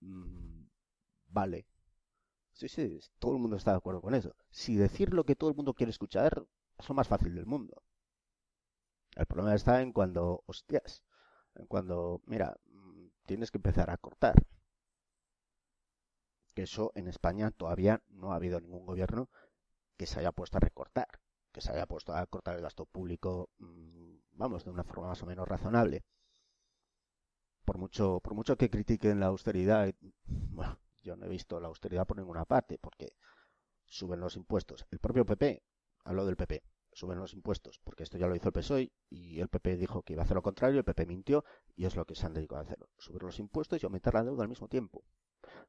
Mm, 0.00 0.64
vale. 1.28 1.66
Sí, 2.52 2.68
sí, 2.68 3.00
todo 3.18 3.32
el 3.34 3.38
mundo 3.38 3.56
está 3.56 3.72
de 3.72 3.78
acuerdo 3.78 4.00
con 4.00 4.14
eso. 4.14 4.34
Si 4.50 4.76
decir 4.76 5.12
lo 5.12 5.24
que 5.24 5.36
todo 5.36 5.50
el 5.50 5.56
mundo 5.56 5.74
quiere 5.74 5.90
escuchar 5.90 6.46
es 6.78 6.88
lo 6.88 6.94
más 6.94 7.08
fácil 7.08 7.34
del 7.34 7.46
mundo. 7.46 7.82
El 9.14 9.26
problema 9.26 9.54
está 9.54 9.82
en 9.82 9.92
cuando, 9.92 10.42
hostias, 10.46 11.02
Cuando, 11.68 12.22
mira, 12.26 12.56
mm, 12.66 13.08
tienes 13.26 13.50
que 13.50 13.58
empezar 13.58 13.90
a 13.90 13.98
cortar. 13.98 14.34
Que 16.54 16.62
eso 16.62 16.92
en 16.94 17.08
España 17.08 17.50
todavía 17.50 18.02
no 18.08 18.32
ha 18.32 18.36
habido 18.36 18.60
ningún 18.60 18.86
gobierno 18.86 19.28
que 19.98 20.06
se 20.06 20.20
haya 20.20 20.32
puesto 20.32 20.56
a 20.56 20.60
recortar, 20.60 21.08
se 21.60 21.72
haya 21.72 21.86
puesto 21.86 22.14
a 22.14 22.26
cortar 22.26 22.56
el 22.56 22.62
gasto 22.62 22.86
público, 22.86 23.50
mm, 23.58 24.14
vamos, 24.32 24.64
de 24.64 24.70
una 24.70 24.84
forma 24.84 25.08
más 25.08 25.22
o 25.22 25.26
menos 25.26 25.48
razonable. 25.48 26.04
Por 27.64 27.78
mucho, 27.78 28.20
por 28.20 28.34
mucho 28.34 28.56
que 28.56 28.70
critiquen 28.70 29.20
la 29.20 29.26
austeridad, 29.26 29.94
bueno, 30.24 30.78
yo 31.02 31.16
no 31.16 31.26
he 31.26 31.28
visto 31.28 31.60
la 31.60 31.68
austeridad 31.68 32.06
por 32.06 32.16
ninguna 32.16 32.44
parte, 32.44 32.78
porque 32.78 33.14
suben 33.84 34.20
los 34.20 34.36
impuestos. 34.36 34.86
El 34.90 34.98
propio 34.98 35.24
PP, 35.26 35.62
habló 36.04 36.24
del 36.24 36.36
PP, 36.36 36.62
suben 36.92 37.18
los 37.18 37.34
impuestos, 37.34 37.80
porque 37.84 38.02
esto 38.02 38.18
ya 38.18 38.26
lo 38.26 38.36
hizo 38.36 38.48
el 38.48 38.52
PSOE 38.52 38.92
y 39.08 39.40
el 39.40 39.48
PP 39.48 39.76
dijo 39.76 40.02
que 40.02 40.14
iba 40.14 40.22
a 40.22 40.24
hacer 40.24 40.34
lo 40.36 40.42
contrario, 40.42 40.78
el 40.78 40.84
PP 40.84 41.06
mintió 41.06 41.44
y 41.76 41.84
es 41.86 41.96
lo 41.96 42.04
que 42.04 42.14
se 42.14 42.26
han 42.26 42.34
dedicado 42.34 42.60
a 42.60 42.64
hacer, 42.64 42.78
subir 42.98 43.22
los 43.22 43.38
impuestos 43.38 43.82
y 43.82 43.86
aumentar 43.86 44.14
la 44.14 44.24
deuda 44.24 44.42
al 44.42 44.48
mismo 44.48 44.68
tiempo. 44.68 45.04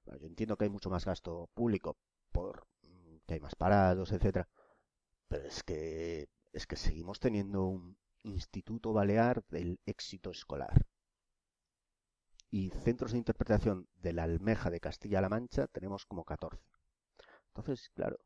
yo 0.06 0.28
entiendo 0.28 0.58
que 0.58 0.66
hay 0.66 0.70
mucho 0.70 0.90
más 0.90 1.06
gasto 1.06 1.50
público 1.54 1.98
por 2.32 2.68
mm, 2.84 3.18
que 3.26 3.36
hay 3.36 3.40
más 3.40 3.56
parados, 3.56 4.12
etcétera, 4.12 4.48
pero 5.32 5.48
es 5.48 5.64
que 5.64 6.28
es 6.52 6.68
que 6.68 6.76
seguimos 6.76 7.22
teniendo 7.22 7.64
un 7.64 7.98
Instituto 8.24 8.92
Balear 8.92 9.46
del 9.48 9.80
éxito 9.86 10.30
escolar. 10.30 10.86
Y 12.50 12.70
centros 12.72 13.14
de 13.14 13.18
interpretación 13.18 13.88
de 13.96 14.12
la 14.12 14.24
almeja 14.24 14.70
de 14.70 14.82
Castilla-La 14.82 15.30
Mancha 15.30 15.68
tenemos 15.68 16.06
como 16.06 16.26
14. 16.26 16.62
Entonces, 17.48 17.90
claro, 17.96 18.20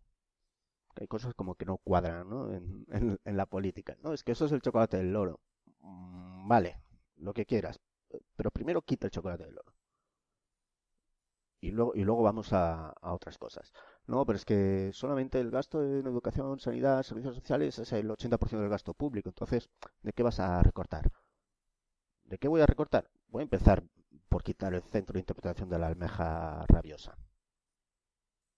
hay 0.96 1.08
cosas 1.08 1.36
como 1.36 1.54
que 1.54 1.66
no 1.66 1.78
cuadran 1.78 2.28
¿no? 2.28 2.52
En, 2.52 3.18
la 3.24 3.46
política. 3.46 3.96
No, 4.02 4.12
es 4.12 4.24
que 4.24 4.32
eso 4.32 4.46
es 4.48 4.52
el 4.52 4.64
chocolate 4.64 4.98
del 4.98 5.14
loro. 5.14 5.40
Mm, 5.82 6.48
vale, 6.48 6.82
lo 7.18 7.36
que 7.36 7.46
quieras. 7.46 7.80
Pero 8.36 8.50
primero 8.50 8.82
quita 8.82 9.06
el 9.06 9.12
chocolate 9.12 9.44
del 9.44 9.54
loro. 9.54 9.75
Y 11.66 11.72
luego, 11.72 11.94
y 11.96 12.04
luego 12.04 12.22
vamos 12.22 12.54
a, 12.54 12.94
otras 13.02 13.40
cosas. 13.40 13.74
No, 14.06 14.24
pero 14.24 14.38
es 14.38 14.46
que 14.46 14.92
solamente 14.94 15.40
el 15.40 15.50
gasto 15.50 15.82
en 15.82 16.06
educación, 16.06 16.60
sanidad, 16.60 17.02
servicios 17.02 17.34
sociales 17.34 17.80
es 17.80 17.92
el 17.92 18.08
80% 18.08 18.60
del 18.60 18.70
gasto 18.70 18.94
público. 18.94 19.30
Entonces, 19.30 19.68
¿de 20.04 20.14
qué 20.14 20.22
vas 20.22 20.40
a 20.40 20.62
recortar? 20.62 21.12
¿De 22.24 22.38
qué 22.38 22.48
voy 22.48 22.62
a 22.62 22.68
recortar? 22.68 23.10
Voy 23.30 23.42
a 23.42 23.44
empezar 23.50 23.84
por 24.30 24.44
quitar 24.44 24.76
el 24.76 24.84
centro 24.84 25.14
de 25.14 25.22
interpretación 25.22 25.68
de 25.68 25.80
la 25.80 25.88
almeja 25.88 26.66
rabiosa. 26.68 27.18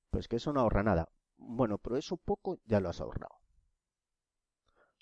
Pues 0.09 0.27
que 0.27 0.35
eso 0.35 0.51
no 0.51 0.59
ahorra 0.59 0.83
nada. 0.83 1.07
Bueno, 1.37 1.77
pero 1.77 1.95
eso 1.95 2.17
poco 2.17 2.59
ya 2.65 2.81
lo 2.81 2.89
has 2.89 2.99
ahorrado. 2.99 3.39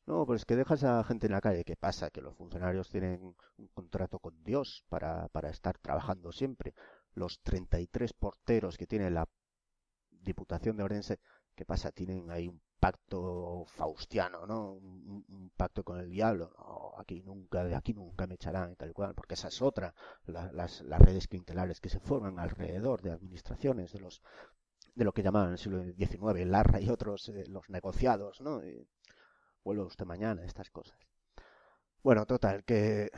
No, 0.05 0.23
pero 0.27 0.35
es 0.35 0.45
que 0.45 0.55
dejas 0.55 0.83
a 0.83 1.03
gente 1.03 1.25
en 1.25 1.31
la 1.31 1.41
calle. 1.41 1.63
¿Qué 1.63 1.75
pasa? 1.75 2.11
Que 2.11 2.21
los 2.21 2.35
funcionarios 2.35 2.87
tienen 2.87 3.35
un 3.57 3.67
contrato 3.69 4.19
con 4.19 4.43
Dios 4.43 4.85
para, 4.89 5.27
para 5.29 5.49
estar 5.49 5.79
trabajando 5.79 6.31
siempre. 6.31 6.75
Los 7.15 7.41
33 7.41 8.13
porteros 8.13 8.77
que 8.77 8.87
tiene 8.87 9.09
la 9.09 9.27
Diputación 10.11 10.77
de 10.77 10.83
Orense, 10.83 11.19
¿qué 11.55 11.65
pasa? 11.65 11.91
Tienen 11.91 12.31
ahí 12.31 12.47
un 12.47 12.61
pacto 12.79 13.65
faustiano, 13.67 14.45
¿no? 14.45 14.73
Un, 14.73 15.51
pacto 15.55 15.83
con 15.83 15.99
el 15.99 16.09
diablo. 16.09 16.53
No, 16.57 16.93
aquí 16.99 17.21
nunca, 17.23 17.75
aquí 17.75 17.93
nunca 17.93 18.27
me 18.27 18.35
echarán 18.35 18.71
y 18.71 18.75
tal 18.75 18.93
cual, 18.93 19.15
porque 19.15 19.35
esa 19.35 19.47
es 19.47 19.61
otra. 19.61 19.93
las, 20.25 20.81
las 20.81 21.01
redes 21.01 21.27
clientelares 21.27 21.79
que 21.79 21.89
se 21.89 21.99
forman 21.99 22.39
alrededor 22.39 23.01
de 23.01 23.11
administraciones, 23.11 23.91
de 23.93 23.99
los 23.99 24.21
de 24.95 25.03
lo 25.03 25.13
que 25.13 25.23
llamaban 25.23 25.49
en 25.49 25.53
el 25.53 25.59
siglo 25.59 25.83
XIX, 25.83 26.45
Larra 26.47 26.79
y 26.79 26.89
otros, 26.89 27.29
eh, 27.29 27.45
los 27.47 27.69
negociados, 27.69 28.41
¿no? 28.41 28.65
Y 28.65 28.87
vuelve 29.63 29.83
usted 29.83 30.05
mañana, 30.05 30.43
estas 30.45 30.71
cosas. 30.71 30.97
Bueno, 32.01 32.25
total, 32.25 32.63
que, 32.63 33.11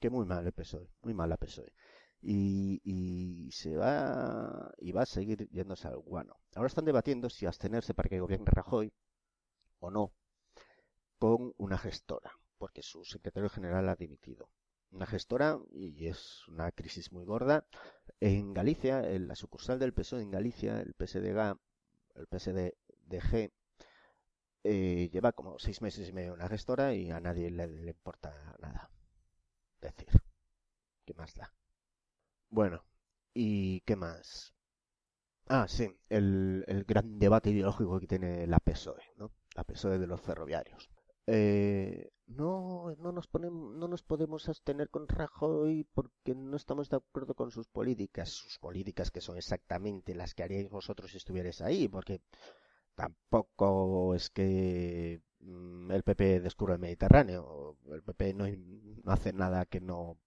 que 0.00 0.10
muy 0.10 0.24
mal 0.24 0.46
el 0.46 0.52
PSOE, 0.52 0.88
muy 1.02 1.12
mal 1.12 1.28
la 1.28 1.36
PSOE. 1.36 1.72
Y, 2.20 2.80
y, 2.82 3.52
se 3.52 3.76
va 3.76 4.72
y 4.78 4.92
va 4.92 5.02
a 5.02 5.06
seguir 5.06 5.48
yéndose 5.50 5.86
al 5.86 5.98
guano. 5.98 6.36
Ahora 6.54 6.66
están 6.66 6.84
debatiendo 6.84 7.30
si 7.30 7.46
abstenerse 7.46 7.94
para 7.94 8.08
que 8.08 8.20
gobierne 8.20 8.50
Rajoy 8.50 8.92
o 9.78 9.90
no 9.90 10.12
con 11.18 11.52
una 11.58 11.78
gestora, 11.78 12.32
porque 12.58 12.82
su 12.82 13.04
secretario 13.04 13.48
general 13.48 13.88
ha 13.88 13.96
dimitido 13.96 14.50
una 14.90 15.06
gestora 15.06 15.58
y 15.72 16.06
es 16.06 16.46
una 16.48 16.72
crisis 16.72 17.12
muy 17.12 17.24
gorda. 17.24 17.66
En 18.20 18.54
Galicia, 18.54 19.08
en 19.10 19.28
la 19.28 19.36
sucursal 19.36 19.78
del 19.78 19.92
PSOE 19.92 20.22
en 20.22 20.30
Galicia, 20.30 20.80
el 20.80 20.94
PSDG, 20.94 21.58
el 22.14 22.26
PSDG 22.26 23.52
eh, 24.64 25.08
lleva 25.12 25.32
como 25.32 25.58
seis 25.58 25.80
meses 25.82 26.08
y 26.08 26.12
medio 26.12 26.34
una 26.34 26.48
gestora 26.48 26.94
y 26.94 27.10
a 27.10 27.20
nadie 27.20 27.50
le, 27.50 27.64
importa 27.88 28.56
nada. 28.58 28.90
Decir, 29.80 30.08
¿qué 31.04 31.14
más 31.14 31.34
da? 31.34 31.52
Bueno, 32.50 32.84
¿y 33.34 33.80
qué 33.82 33.96
más? 33.96 34.54
Ah, 35.48 35.66
sí, 35.68 35.88
el, 36.08 36.64
el 36.66 36.84
gran 36.84 37.18
debate 37.18 37.50
ideológico 37.50 38.00
que 38.00 38.06
tiene 38.06 38.46
la 38.46 38.58
PSOE, 38.58 39.02
¿no? 39.16 39.32
La 39.54 39.64
PSOE 39.64 39.98
de 39.98 40.06
los 40.06 40.20
ferroviarios. 40.20 40.90
Eh, 41.26 42.10
no, 42.26 42.94
no 42.98 43.12
nos 43.12 43.26
ponemos, 43.28 43.74
no 43.76 43.88
nos 43.88 44.02
podemos 44.02 44.48
abstener 44.48 44.90
con 44.90 45.08
Rajoy 45.08 45.84
porque 45.94 46.34
no 46.34 46.56
estamos 46.56 46.88
de 46.88 46.96
acuerdo 46.96 47.34
con 47.34 47.50
sus 47.50 47.68
políticas, 47.68 48.30
sus 48.30 48.58
políticas 48.58 49.10
que 49.10 49.20
son 49.20 49.36
exactamente 49.36 50.14
las 50.14 50.34
que 50.34 50.42
haríais 50.44 50.68
vosotros 50.70 51.10
si 51.10 51.16
estuvierais 51.18 51.60
ahí, 51.62 51.88
porque 51.88 52.20
tampoco 52.94 54.14
es 54.14 54.30
que 54.30 55.22
mm, 55.40 55.90
el 55.92 56.02
PP 56.02 56.40
descubra 56.40 56.74
el 56.74 56.80
Mediterráneo, 56.80 57.76
el 57.92 58.02
PP 58.02 58.34
no, 58.34 58.46
no 58.48 59.12
hace 59.12 59.32
nada 59.32 59.66
que 59.66 59.80
no, 59.80 60.18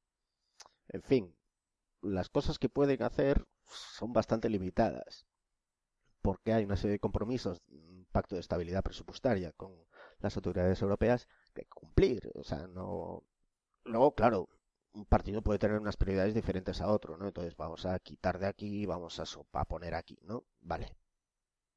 en 0.90 1.02
fin, 1.04 1.36
las 2.02 2.30
cosas 2.30 2.60
que 2.60 2.70
pueden 2.70 3.04
hacer 3.04 3.46
son 3.66 4.14
bastante 4.14 4.50
limitadas, 4.50 5.28
porque 6.22 6.54
hay 6.54 6.66
una 6.66 6.78
serie 6.78 6.94
de 6.94 7.00
compromisos, 7.00 7.62
un 7.70 8.08
pacto 8.12 8.36
de 8.36 8.42
estabilidad 8.42 8.84
presupuestaria 8.84 9.52
con 9.54 9.74
las 10.20 10.36
autoridades 10.36 10.82
europeas 10.82 11.28
que 11.54 11.66
cumplir. 11.66 12.32
O 12.36 12.44
sea, 12.44 12.68
no. 12.68 13.24
Luego, 13.86 14.14
claro, 14.16 14.50
un 14.94 15.06
partido 15.06 15.42
puede 15.42 15.60
tener 15.60 15.80
unas 15.80 15.98
prioridades 15.98 16.34
diferentes 16.34 16.82
a 16.82 16.90
otro, 16.92 17.18
¿no? 17.18 17.28
Entonces 17.28 17.56
vamos 17.56 17.86
a 17.86 18.00
quitar 18.00 18.40
de 18.40 18.48
aquí, 18.48 18.86
vamos 18.86 19.20
a, 19.20 19.24
a 19.60 19.66
poner 19.66 19.94
aquí, 19.96 20.18
¿no? 20.24 20.46
Vale. 20.62 20.96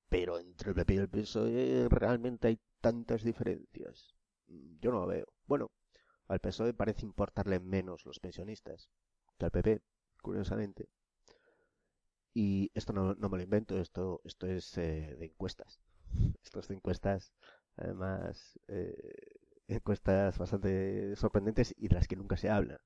Pero 0.08 0.38
entre 0.38 0.70
el 0.70 0.76
PP 0.76 0.94
y 0.94 0.98
el 0.98 1.08
PSOE 1.08 1.88
realmente 1.88 2.48
hay 2.48 2.60
tantas 2.80 3.24
diferencias. 3.24 4.14
Yo 4.80 4.92
no 4.92 5.00
lo 5.00 5.06
veo. 5.06 5.26
Bueno, 5.46 5.70
al 6.28 6.40
PSOE 6.40 6.74
parece 6.74 7.06
importarle 7.06 7.58
menos 7.60 8.04
los 8.04 8.20
pensionistas 8.20 8.90
que 9.38 9.46
al 9.46 9.50
PP, 9.50 9.82
curiosamente. 10.22 10.88
Y 12.34 12.70
esto 12.74 12.92
no, 12.94 13.14
me 13.14 13.36
lo 13.36 13.42
invento, 13.42 13.78
esto, 13.78 14.22
esto 14.24 14.46
es 14.46 14.78
eh, 14.78 15.16
de 15.18 15.26
encuestas. 15.26 15.80
Esto 16.42 16.60
es 16.60 16.68
de 16.68 16.74
encuestas 16.74 17.32
Además, 17.76 18.58
eh, 18.68 19.38
encuestas 19.68 20.38
bastante 20.38 21.16
sorprendentes 21.16 21.74
y 21.76 21.88
de 21.88 21.94
las 21.94 22.08
que 22.08 22.16
nunca 22.16 22.36
se 22.36 22.50
habla. 22.50 22.80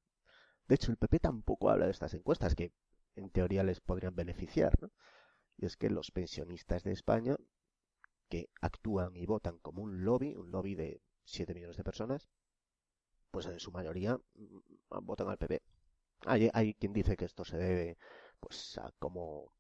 De 0.69 0.75
hecho, 0.75 0.91
el 0.91 0.97
PP 0.97 1.21
tampoco 1.21 1.71
habla 1.71 1.87
de 1.87 1.93
estas 1.93 2.15
encuestas 2.15 2.55
que 2.55 2.73
en 3.17 3.31
teoría 3.31 3.65
les 3.65 3.81
podrían 3.81 4.15
beneficiar. 4.15 4.73
Y 5.57 5.67
es 5.67 5.77
que 5.77 5.91
los 5.91 6.11
pensionistas 6.11 6.85
de 6.85 6.93
España, 6.93 7.37
que 8.29 8.51
actúan 8.61 9.17
y 9.17 9.27
votan 9.27 9.59
como 9.59 9.83
un 9.83 10.05
lobby, 10.05 10.35
un 10.35 10.51
lobby 10.51 10.75
de 10.75 11.01
7 11.25 11.55
millones 11.55 11.77
de 11.77 11.85
personas, 11.85 12.29
pues 13.31 13.47
en 13.47 13.61
su 13.61 13.73
mayoría 13.73 14.17
mm, 14.35 15.05
votan 15.05 15.29
al 15.29 15.39
PP. 15.39 15.63
Hay, 16.25 16.75
quien 16.75 16.93
dice 16.93 17.17
que 17.17 17.25
esto 17.25 17.45
se 17.45 17.57
debe 17.57 17.99
pues 18.41 18.79
a 18.79 18.91
cómo 18.99 19.53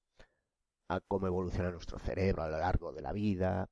a 0.88 1.00
cómo 1.00 1.26
evoluciona 1.26 1.70
nuestro 1.70 1.98
cerebro 1.98 2.42
a 2.42 2.48
lo 2.48 2.58
largo 2.58 2.92
de 2.92 3.02
la 3.02 3.12
vida, 3.12 3.68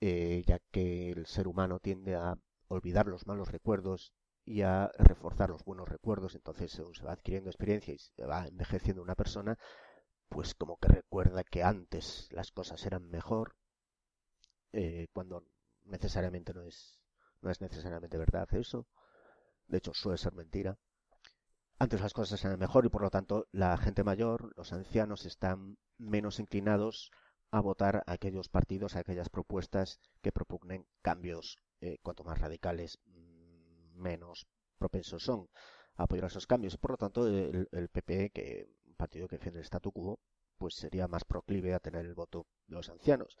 eh, 0.00 0.42
ya 0.46 0.58
que 0.70 1.12
el 1.12 1.26
ser 1.26 1.48
humano 1.48 1.80
tiende 1.80 2.14
a 2.16 2.38
olvidar 2.68 3.06
los 3.06 3.26
malos 3.26 3.50
recuerdos 3.50 4.12
y 4.44 4.62
a 4.62 4.90
reforzar 4.98 5.50
los 5.50 5.64
buenos 5.64 5.88
recuerdos, 5.88 6.34
entonces 6.34 6.72
según 6.72 6.94
se 6.94 7.04
va 7.04 7.12
adquiriendo 7.12 7.50
experiencia 7.50 7.92
y 7.94 7.98
se 7.98 8.24
va 8.24 8.46
envejeciendo 8.46 9.02
una 9.02 9.14
persona, 9.14 9.58
pues 10.28 10.54
como 10.54 10.76
que 10.78 10.88
recuerda 10.88 11.44
que 11.44 11.62
antes 11.62 12.28
las 12.32 12.52
cosas 12.52 12.84
eran 12.86 13.08
mejor, 13.10 13.54
eh, 14.72 15.08
cuando 15.12 15.44
necesariamente 15.84 16.54
no 16.54 16.62
es, 16.62 16.98
no 17.42 17.50
es 17.50 17.60
necesariamente 17.60 18.18
verdad 18.18 18.48
eso, 18.54 18.86
de 19.68 19.78
hecho 19.78 19.92
suele 19.94 20.18
ser 20.18 20.34
mentira. 20.34 20.78
Antes 21.78 22.00
las 22.00 22.14
cosas 22.14 22.42
eran 22.42 22.58
mejor 22.58 22.86
y 22.86 22.88
por 22.88 23.02
lo 23.02 23.10
tanto 23.10 23.48
la 23.52 23.76
gente 23.76 24.02
mayor, 24.02 24.54
los 24.56 24.72
ancianos 24.72 25.26
están 25.26 25.76
menos 25.98 26.40
inclinados 26.40 27.10
a 27.50 27.60
votar 27.60 28.02
a 28.06 28.12
aquellos 28.12 28.48
partidos, 28.48 28.96
a 28.96 29.00
aquellas 29.00 29.28
propuestas 29.28 30.00
que 30.22 30.32
propugnen 30.32 30.86
cambios, 31.02 31.58
eh, 31.82 31.98
cuanto 32.02 32.24
más 32.24 32.40
radicales, 32.40 32.98
mm, 33.04 34.00
menos 34.00 34.46
propensos 34.78 35.22
son 35.22 35.48
a 35.96 36.04
apoyar 36.04 36.26
esos 36.26 36.46
cambios. 36.46 36.78
Por 36.78 36.92
lo 36.92 36.96
tanto, 36.96 37.26
el, 37.26 37.88
PP, 37.92 38.30
que 38.30 38.68
un 38.86 38.94
partido 38.94 39.28
que 39.28 39.36
defiende 39.36 39.60
el 39.60 39.66
statu 39.66 39.92
quo, 39.92 40.18
pues 40.58 40.74
sería 40.74 41.08
más 41.08 41.24
proclive 41.24 41.74
a 41.74 41.80
tener 41.80 42.06
el 42.06 42.14
voto 42.14 42.46
de 42.68 42.76
los 42.76 42.88
ancianos. 42.88 43.36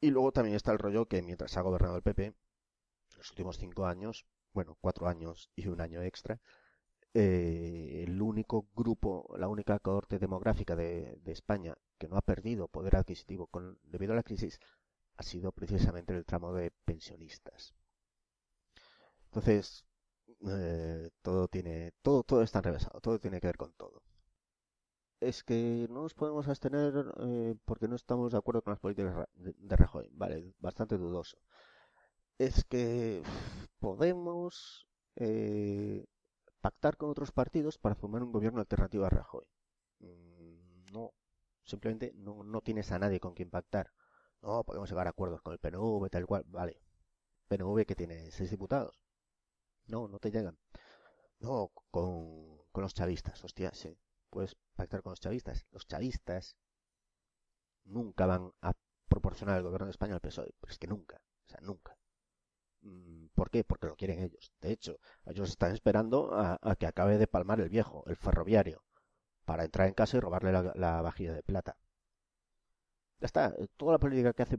Y 0.00 0.10
luego 0.10 0.32
también 0.32 0.56
está 0.56 0.72
el 0.72 0.78
rollo 0.78 1.06
que 1.06 1.22
mientras 1.22 1.56
ha 1.56 1.60
gobernado 1.60 1.96
el 1.96 2.02
PP, 2.02 2.24
en 2.24 2.36
los 3.18 3.30
últimos 3.30 3.58
cinco 3.58 3.86
años, 3.86 4.26
bueno, 4.52 4.76
cuatro 4.80 5.08
años 5.08 5.50
y 5.54 5.68
un 5.68 5.80
año 5.80 6.02
extra, 6.02 6.40
eh, 7.14 8.04
el 8.06 8.22
único 8.22 8.68
grupo, 8.74 9.34
la 9.38 9.48
única 9.48 9.78
cohorte 9.78 10.18
demográfica 10.18 10.74
de, 10.76 11.20
España 11.26 11.74
que 11.98 12.08
no 12.08 12.16
ha 12.16 12.22
perdido 12.22 12.68
poder 12.68 12.96
adquisitivo 12.96 13.48
debido 13.82 14.12
a 14.12 14.16
la 14.16 14.22
crisis 14.22 14.58
ha 15.16 15.22
sido 15.22 15.52
precisamente 15.52 16.14
el 16.14 16.24
tramo 16.24 16.54
de 16.54 16.70
pensionistas. 16.84 17.74
Entonces, 19.26 19.84
eh, 20.48 21.10
todo 21.22 21.48
tiene, 21.48 21.92
todo, 22.02 22.22
todo 22.22 22.42
está 22.42 22.58
enrevesado, 22.60 23.00
todo 23.00 23.18
tiene 23.18 23.40
que 23.40 23.46
ver 23.48 23.56
con 23.56 23.72
todo. 23.74 24.02
Es 25.20 25.44
que 25.44 25.86
no 25.90 26.02
nos 26.02 26.14
podemos 26.14 26.48
abstener 26.48 26.94
eh, 27.20 27.54
porque 27.64 27.88
no 27.88 27.96
estamos 27.96 28.32
de 28.32 28.38
acuerdo 28.38 28.62
con 28.62 28.72
las 28.72 28.80
políticas 28.80 29.26
de, 29.34 29.76
Rajoy. 29.76 30.08
Vale, 30.12 30.52
bastante 30.58 30.98
dudoso. 30.98 31.38
Es 32.38 32.64
que 32.64 33.22
podemos 33.78 34.88
pactar 36.62 36.96
con 36.96 37.10
otros 37.10 37.32
partidos 37.32 37.76
para 37.76 37.94
formar 37.94 38.22
un 38.22 38.32
gobierno 38.32 38.60
alternativo 38.60 39.04
a 39.04 39.10
Rajoy. 39.10 39.44
Mm, 39.98 40.92
no, 40.92 41.12
simplemente 41.64 42.12
no, 42.14 42.44
no 42.44 42.62
tienes 42.62 42.90
a 42.92 42.98
nadie 42.98 43.20
con 43.20 43.34
quien 43.34 43.50
pactar. 43.50 43.92
No, 44.40 44.64
podemos 44.64 44.88
llegar 44.88 45.06
a 45.06 45.10
acuerdos 45.10 45.42
con 45.42 45.52
el 45.52 45.58
PNV, 45.58 46.08
tal 46.10 46.26
cual, 46.26 46.44
vale. 46.48 46.80
PNV 47.48 47.84
que 47.84 47.96
tiene 47.96 48.30
seis 48.30 48.50
diputados. 48.50 49.02
No, 49.86 50.08
no 50.08 50.18
te 50.18 50.30
llegan. 50.30 50.58
No, 51.40 51.72
con, 51.90 52.58
con 52.72 52.82
los 52.82 52.94
chavistas, 52.94 53.44
hostia, 53.44 53.72
sí. 53.74 53.98
Puedes 54.30 54.56
pactar 54.76 55.02
con 55.02 55.10
los 55.10 55.20
chavistas. 55.20 55.66
Los 55.72 55.86
chavistas 55.86 56.56
nunca 57.84 58.26
van 58.26 58.52
a 58.62 58.72
proporcionar 59.08 59.56
al 59.56 59.62
gobierno 59.62 59.86
de 59.86 59.90
España 59.90 60.14
al 60.14 60.20
PSOE. 60.20 60.54
Pero 60.60 60.72
es 60.72 60.78
que 60.78 60.86
nunca. 60.86 61.20
O 61.46 61.50
sea, 61.50 61.60
nunca. 61.60 61.98
Mm, 62.82 63.26
¿Por 63.34 63.50
qué? 63.50 63.64
Porque 63.64 63.86
lo 63.86 63.96
quieren 63.96 64.20
ellos. 64.22 64.52
De 64.60 64.72
hecho, 64.72 64.98
ellos 65.26 65.48
están 65.50 65.72
esperando 65.72 66.30
a, 66.34 66.58
que 66.76 66.86
acabe 66.86 67.18
de 67.18 67.26
palmar 67.26 67.60
el 67.60 67.68
viejo, 67.68 68.04
el 68.06 68.16
ferroviario, 68.16 68.84
para 69.44 69.64
entrar 69.64 69.88
en 69.88 69.94
casa 69.94 70.16
y 70.16 70.20
robarle 70.20 70.52
la, 70.52 71.02
vajilla 71.02 71.32
de 71.34 71.42
plata. 71.42 71.76
Ya 73.20 73.26
está. 73.26 73.54
Toda 73.76 73.92
la 73.92 73.98
política 73.98 74.32
que 74.32 74.42
hace, 74.42 74.58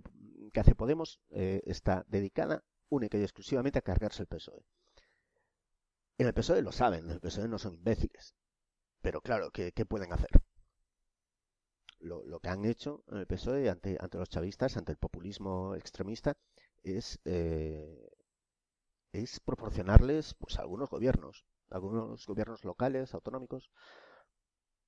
que 0.52 0.60
hace 0.60 0.76
Podemos 0.76 1.20
eh, 1.30 1.62
está 1.66 2.06
dedicada 2.08 2.64
única 2.90 3.18
y 3.18 3.24
exclusivamente 3.24 3.80
a 3.80 3.82
cargarse 3.82 4.24
el 4.24 4.28
PSOE. 4.28 4.64
En 6.18 6.28
el 6.28 6.34
PSOE 6.34 6.62
lo 6.62 6.72
saben, 6.72 7.06
en 7.06 7.12
el 7.12 7.20
PSOE 7.20 7.48
no 7.48 7.58
son 7.58 7.74
imbéciles. 7.74 8.36
Pero 9.02 9.22
claro, 9.22 9.52
¿qué, 9.52 9.72
pueden 9.86 10.14
hacer? 10.14 10.30
Lo, 12.00 12.40
que 12.40 12.50
han 12.50 12.66
hecho 12.66 13.04
en 13.08 13.18
el 13.18 13.28
PSOE 13.28 13.70
ante, 13.70 13.98
ante 14.00 14.18
los 14.18 14.30
chavistas, 14.30 14.78
ante 14.78 14.92
el 14.92 14.98
populismo 14.98 15.76
extremista, 15.76 16.38
es, 16.84 17.20
eh, 17.26 18.10
es 19.13 19.39
proporcionarles 19.39 20.34
pues 20.36 20.60
algunos 20.60 20.89
gobiernos, 20.89 21.45
algunos 21.69 22.26
gobiernos 22.26 22.65
locales, 22.65 23.13
autonómicos, 23.13 23.71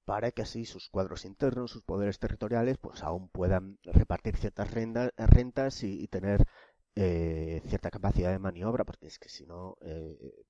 para 0.04 0.32
que 0.32 0.42
así 0.42 0.66
sus 0.66 0.90
cuadros 0.90 1.26
internos, 1.26 1.72
sus 1.72 1.84
poderes 1.84 2.20
territoriales, 2.20 2.78
pues 2.78 3.04
aún 3.04 3.30
puedan 3.30 3.80
repartir 3.84 4.36
ciertas 4.38 4.72
rentas 4.72 5.84
y, 5.84 6.08
tener 6.08 6.46
eh, 6.96 7.62
cierta 7.68 7.90
capacidad 7.90 8.32
de 8.32 8.40
maniobra, 8.40 8.84
porque 8.84 9.08
es 9.08 9.20
que 9.20 9.30
si 9.30 9.46
no, 9.46 9.78
eh, 9.82 10.46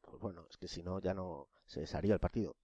pues 0.00 0.20
bueno, 0.20 0.46
es 0.50 0.56
que 0.56 0.68
si 0.68 0.82
no 0.82 1.00
ya 1.00 1.14
no 1.14 1.48
se 1.66 1.80
desharía 1.80 2.14
el 2.14 2.20
partido. 2.20 2.56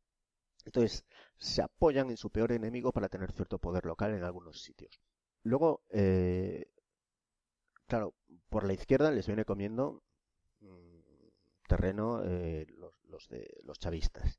Entonces, 0.65 1.05
se 1.39 1.63
apoyan 1.63 2.11
en 2.11 2.17
su 2.17 2.31
peor 2.31 2.53
enemigo 2.53 2.93
para 2.93 3.09
tener 3.09 3.33
cierto 3.33 3.59
poder 3.59 3.87
local 3.87 4.15
en 4.15 4.25
algunos 4.25 4.63
sitios. 4.63 5.01
Luego, 5.45 5.83
eh, 5.91 6.67
claro, 7.87 8.15
por 8.49 8.65
la 8.65 8.73
izquierda 8.73 9.13
les 9.13 9.27
viene 9.29 9.45
comiendo 9.45 10.03
terreno 11.67 12.23
eh, 12.25 12.67
los, 13.09 13.29
de 13.29 13.61
los 13.65 13.79
chavistas. 13.79 14.39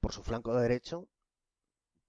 Por 0.00 0.12
su 0.12 0.22
flanco 0.22 0.54
derecho 0.54 1.08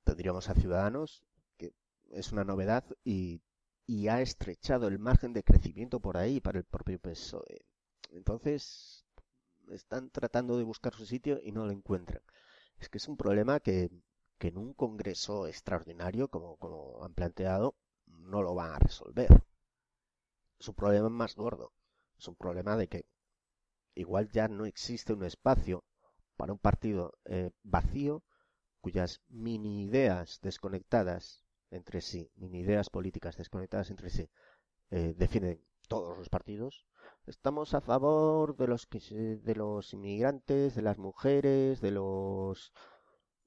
tendríamos 0.04 0.50
a 0.50 0.56
Ciudadanos, 0.56 1.24
que 1.58 1.74
es 2.12 2.32
una 2.32 2.44
novedad 2.44 2.86
y, 3.04 3.42
y 3.86 4.08
ha 4.08 4.22
estrechado 4.22 4.88
el 4.88 5.00
margen 5.00 5.34
de 5.34 5.44
crecimiento 5.44 6.00
por 6.00 6.18
ahí 6.18 6.40
para 6.40 6.60
el 6.60 6.66
propio 6.66 7.00
PSOE. 7.00 7.66
Entonces, 8.12 9.06
están 9.70 10.10
tratando 10.10 10.58
de 10.58 10.64
buscar 10.64 10.94
su 10.94 11.06
sitio 11.06 11.40
y 11.44 11.52
no 11.52 11.66
lo 11.66 11.72
encuentran. 11.72 12.22
Es 12.80 12.90
que 12.90 13.00
es 13.00 13.08
un 13.08 13.18
problema 13.18 13.60
que, 13.60 13.90
que 14.38 14.50
en 14.50 14.58
un 14.58 14.74
congreso 14.74 15.48
extraordinario, 15.48 16.28
como, 16.28 16.58
como 16.58 17.04
han 17.04 17.14
planteado, 17.14 17.76
no 18.06 18.42
lo 18.42 18.56
van 18.56 18.74
a 18.74 18.80
resolver. 18.80 19.44
Es 20.60 20.68
un 20.68 20.76
problema 20.76 21.10
más 21.10 21.36
gordo. 21.36 21.74
Es 22.18 22.28
un 22.28 22.36
problema 22.36 22.78
de 22.78 22.88
que 22.88 23.06
igual 24.00 24.30
ya 24.32 24.48
no 24.48 24.66
existe 24.66 25.14
un 25.14 25.24
espacio 25.24 25.84
para 26.36 26.54
un 26.54 26.60
partido 26.60 27.14
eh, 27.26 27.52
vacío 27.64 28.24
cuyas 28.82 29.22
mini 29.28 29.84
ideas 29.84 30.40
desconectadas 30.42 31.44
entre 31.72 32.02
sí, 32.02 32.32
mini 32.36 32.60
ideas 32.60 32.90
políticas 32.90 33.36
desconectadas 33.38 33.90
entre 33.90 34.10
sí, 34.10 34.30
eh, 34.92 35.14
defienden 35.18 35.62
todos 35.88 36.18
los 36.18 36.30
partidos 36.30 36.86
Estamos 37.28 37.74
a 37.74 37.82
favor 37.82 38.56
de 38.56 38.68
los 38.68 38.88
de 38.90 39.56
los 39.56 39.94
inmigrantes, 39.94 40.76
de 40.76 40.82
las 40.82 40.98
mujeres, 40.98 41.82
de 41.82 41.92
los 41.92 42.72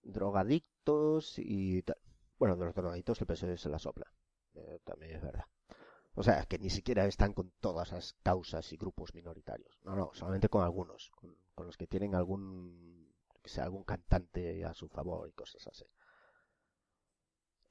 drogadictos 0.03 1.39
y 1.39 1.83
tal. 1.83 1.97
Bueno, 2.39 2.57
de 2.57 2.67
los 2.67 2.75
drogadictos 2.75 3.21
el 3.23 3.27
PSOE 3.27 3.57
se 3.57 3.71
la 3.71 3.79
sopla. 3.79 4.07
Eh, 4.55 4.81
también 4.85 5.17
es 5.17 5.23
verdad. 5.23 5.45
O 6.15 6.23
sea, 6.23 6.45
que 6.47 6.59
ni 6.59 6.71
siquiera 6.71 7.07
están 7.07 7.33
con 7.33 7.53
todas 7.61 7.93
las 7.93 8.15
causas 8.23 8.73
y 8.73 8.77
grupos 8.77 9.15
minoritarios. 9.15 9.79
No, 9.85 9.95
no, 9.95 10.11
solamente 10.13 10.49
con 10.49 10.65
algunos, 10.65 11.11
con, 11.55 11.67
los 11.67 11.77
que 11.77 11.87
tienen 11.87 12.15
algún, 12.15 13.15
que 13.43 13.51
sea 13.51 13.65
algún 13.65 13.85
cantante 13.85 14.65
a 14.65 14.75
su 14.75 14.89
favor 14.89 15.29
y 15.29 15.33
cosas 15.33 15.67
así. 15.67 15.85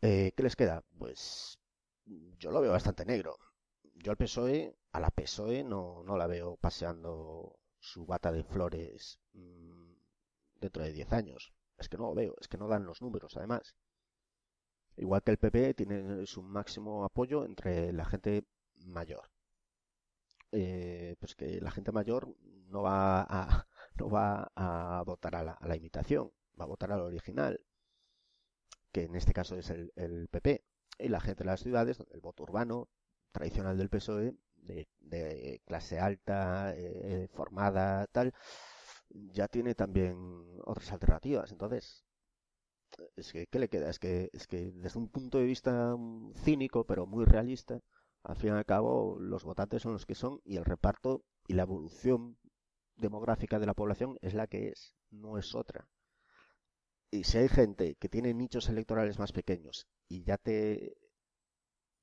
Eh, 0.01 0.31
¿Qué 0.35 0.43
les 0.43 0.55
queda? 0.55 0.83
Pues 0.97 1.59
yo 2.37 2.51
lo 2.51 2.61
veo 2.61 2.71
bastante 2.71 3.05
negro 3.05 3.37
yo 4.03 4.11
al 4.11 4.17
PSOE, 4.17 4.75
a 4.93 4.99
la 4.99 5.11
PSOE 5.11 5.63
no, 5.63 6.03
no 6.03 6.17
la 6.17 6.27
veo 6.27 6.55
paseando 6.57 7.59
su 7.79 8.05
bata 8.05 8.31
de 8.31 8.43
flores 8.43 9.19
mm, 9.33 9.93
dentro 10.55 10.83
de 10.83 10.93
10 10.93 11.13
años. 11.13 11.53
Es 11.77 11.89
que 11.89 11.97
no 11.97 12.09
lo 12.09 12.15
veo, 12.15 12.35
es 12.39 12.47
que 12.47 12.57
no 12.57 12.67
dan 12.67 12.85
los 12.85 13.01
números, 13.01 13.35
además. 13.37 13.75
Igual 14.99 15.23
que 15.23 15.31
el 15.31 15.37
PP 15.37 15.73
tiene 15.75 16.25
su 16.25 16.41
máximo 16.43 17.05
apoyo 17.05 17.45
entre 17.45 17.93
la 17.93 18.03
gente 18.03 18.43
mayor. 18.85 19.31
Eh, 20.51 21.15
pues 21.19 21.35
que 21.35 21.61
la 21.61 21.71
gente 21.71 21.93
mayor 21.93 22.35
no 22.67 22.81
va 22.81 23.21
a, 23.21 23.67
no 23.97 24.09
va 24.09 24.51
a 24.55 25.01
votar 25.05 25.35
a 25.35 25.43
la, 25.43 25.75
imitación, 25.77 26.31
va 26.59 26.65
a 26.65 26.67
votar 26.67 26.91
al 26.91 26.99
original, 27.01 27.61
que 28.91 29.03
en 29.03 29.15
este 29.15 29.33
caso 29.33 29.55
es 29.57 29.69
el, 29.69 30.27
PP. 30.29 30.65
Y 30.99 31.07
la 31.07 31.21
gente 31.21 31.43
de 31.43 31.49
las 31.49 31.61
ciudades, 31.61 31.99
el 32.11 32.19
voto 32.19 32.43
urbano, 32.43 32.89
tradicional 33.31 33.77
del 33.77 33.89
PSOE, 33.89 34.35
de, 34.57 35.61
clase 35.65 35.99
alta, 35.99 36.73
eh, 36.75 37.29
formada, 37.31 38.05
tal, 38.07 38.33
ya 39.09 39.47
tiene 39.47 39.75
también 39.75 40.59
otras 40.65 40.91
alternativas. 40.91 41.51
Entonces, 41.53 42.03
es 43.15 43.31
que, 43.31 43.47
¿qué 43.47 43.59
le 43.59 43.69
queda? 43.69 43.89
Es 43.89 43.99
que, 43.99 44.29
es 44.33 44.47
que 44.47 44.71
desde 44.71 44.99
un 44.99 45.09
punto 45.09 45.37
de 45.37 45.45
vista 45.45 45.95
cínico, 46.43 46.85
pero 46.85 47.05
muy 47.05 47.25
realista, 47.25 47.79
al 48.23 48.35
fin 48.35 48.49
y 48.49 48.57
al 48.57 48.65
cabo, 48.65 49.17
los 49.19 49.43
votantes 49.43 49.81
son 49.81 49.93
los 49.93 50.05
que 50.05 50.15
son 50.15 50.41
y 50.43 50.57
el 50.57 50.65
reparto 50.65 51.23
y 51.47 51.53
la 51.53 51.63
evolución 51.63 52.37
demográfica 52.95 53.59
de 53.59 53.65
la 53.65 53.73
población 53.73 54.17
es 54.21 54.33
la 54.33 54.47
que 54.47 54.69
es, 54.69 54.95
no 55.09 55.37
es 55.37 55.55
otra. 55.55 55.87
Y 57.11 57.23
si 57.23 57.39
hay 57.39 57.49
gente 57.49 57.95
que 57.95 58.09
tiene 58.09 58.33
nichos 58.33 58.69
electorales 58.69 59.17
más 59.19 59.31
pequeños 59.31 59.87
y 60.07 60.23
ya 60.23 60.37
te 60.37 60.95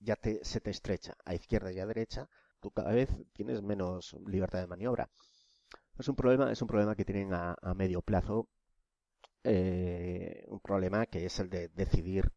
ya 0.01 0.17
te, 0.17 0.45
se 0.45 0.61
te 0.61 0.71
estrecha 0.71 1.17
a 1.25 1.35
izquierda 1.35 1.73
y 1.73 1.79
a 1.79 1.87
derecha, 1.87 2.29
tú 2.61 2.71
cada 2.71 2.93
vez 2.93 3.09
tienes 3.33 3.63
menos 3.63 4.17
libertad 4.27 4.61
de 4.61 4.67
maniobra. 4.67 5.11
Es 5.99 6.09
un 6.09 6.17
problema, 6.17 6.53
es 6.53 6.61
un 6.63 6.69
problema 6.69 6.95
que 6.95 7.05
tienen 7.05 7.33
a, 7.33 7.57
medio 7.75 8.03
plazo, 8.03 8.49
eh, 9.47 10.45
un 10.49 10.61
problema 10.61 11.07
que 11.07 11.25
es 11.25 11.39
el 11.39 11.49
de 11.49 11.69
decidir 11.69 12.33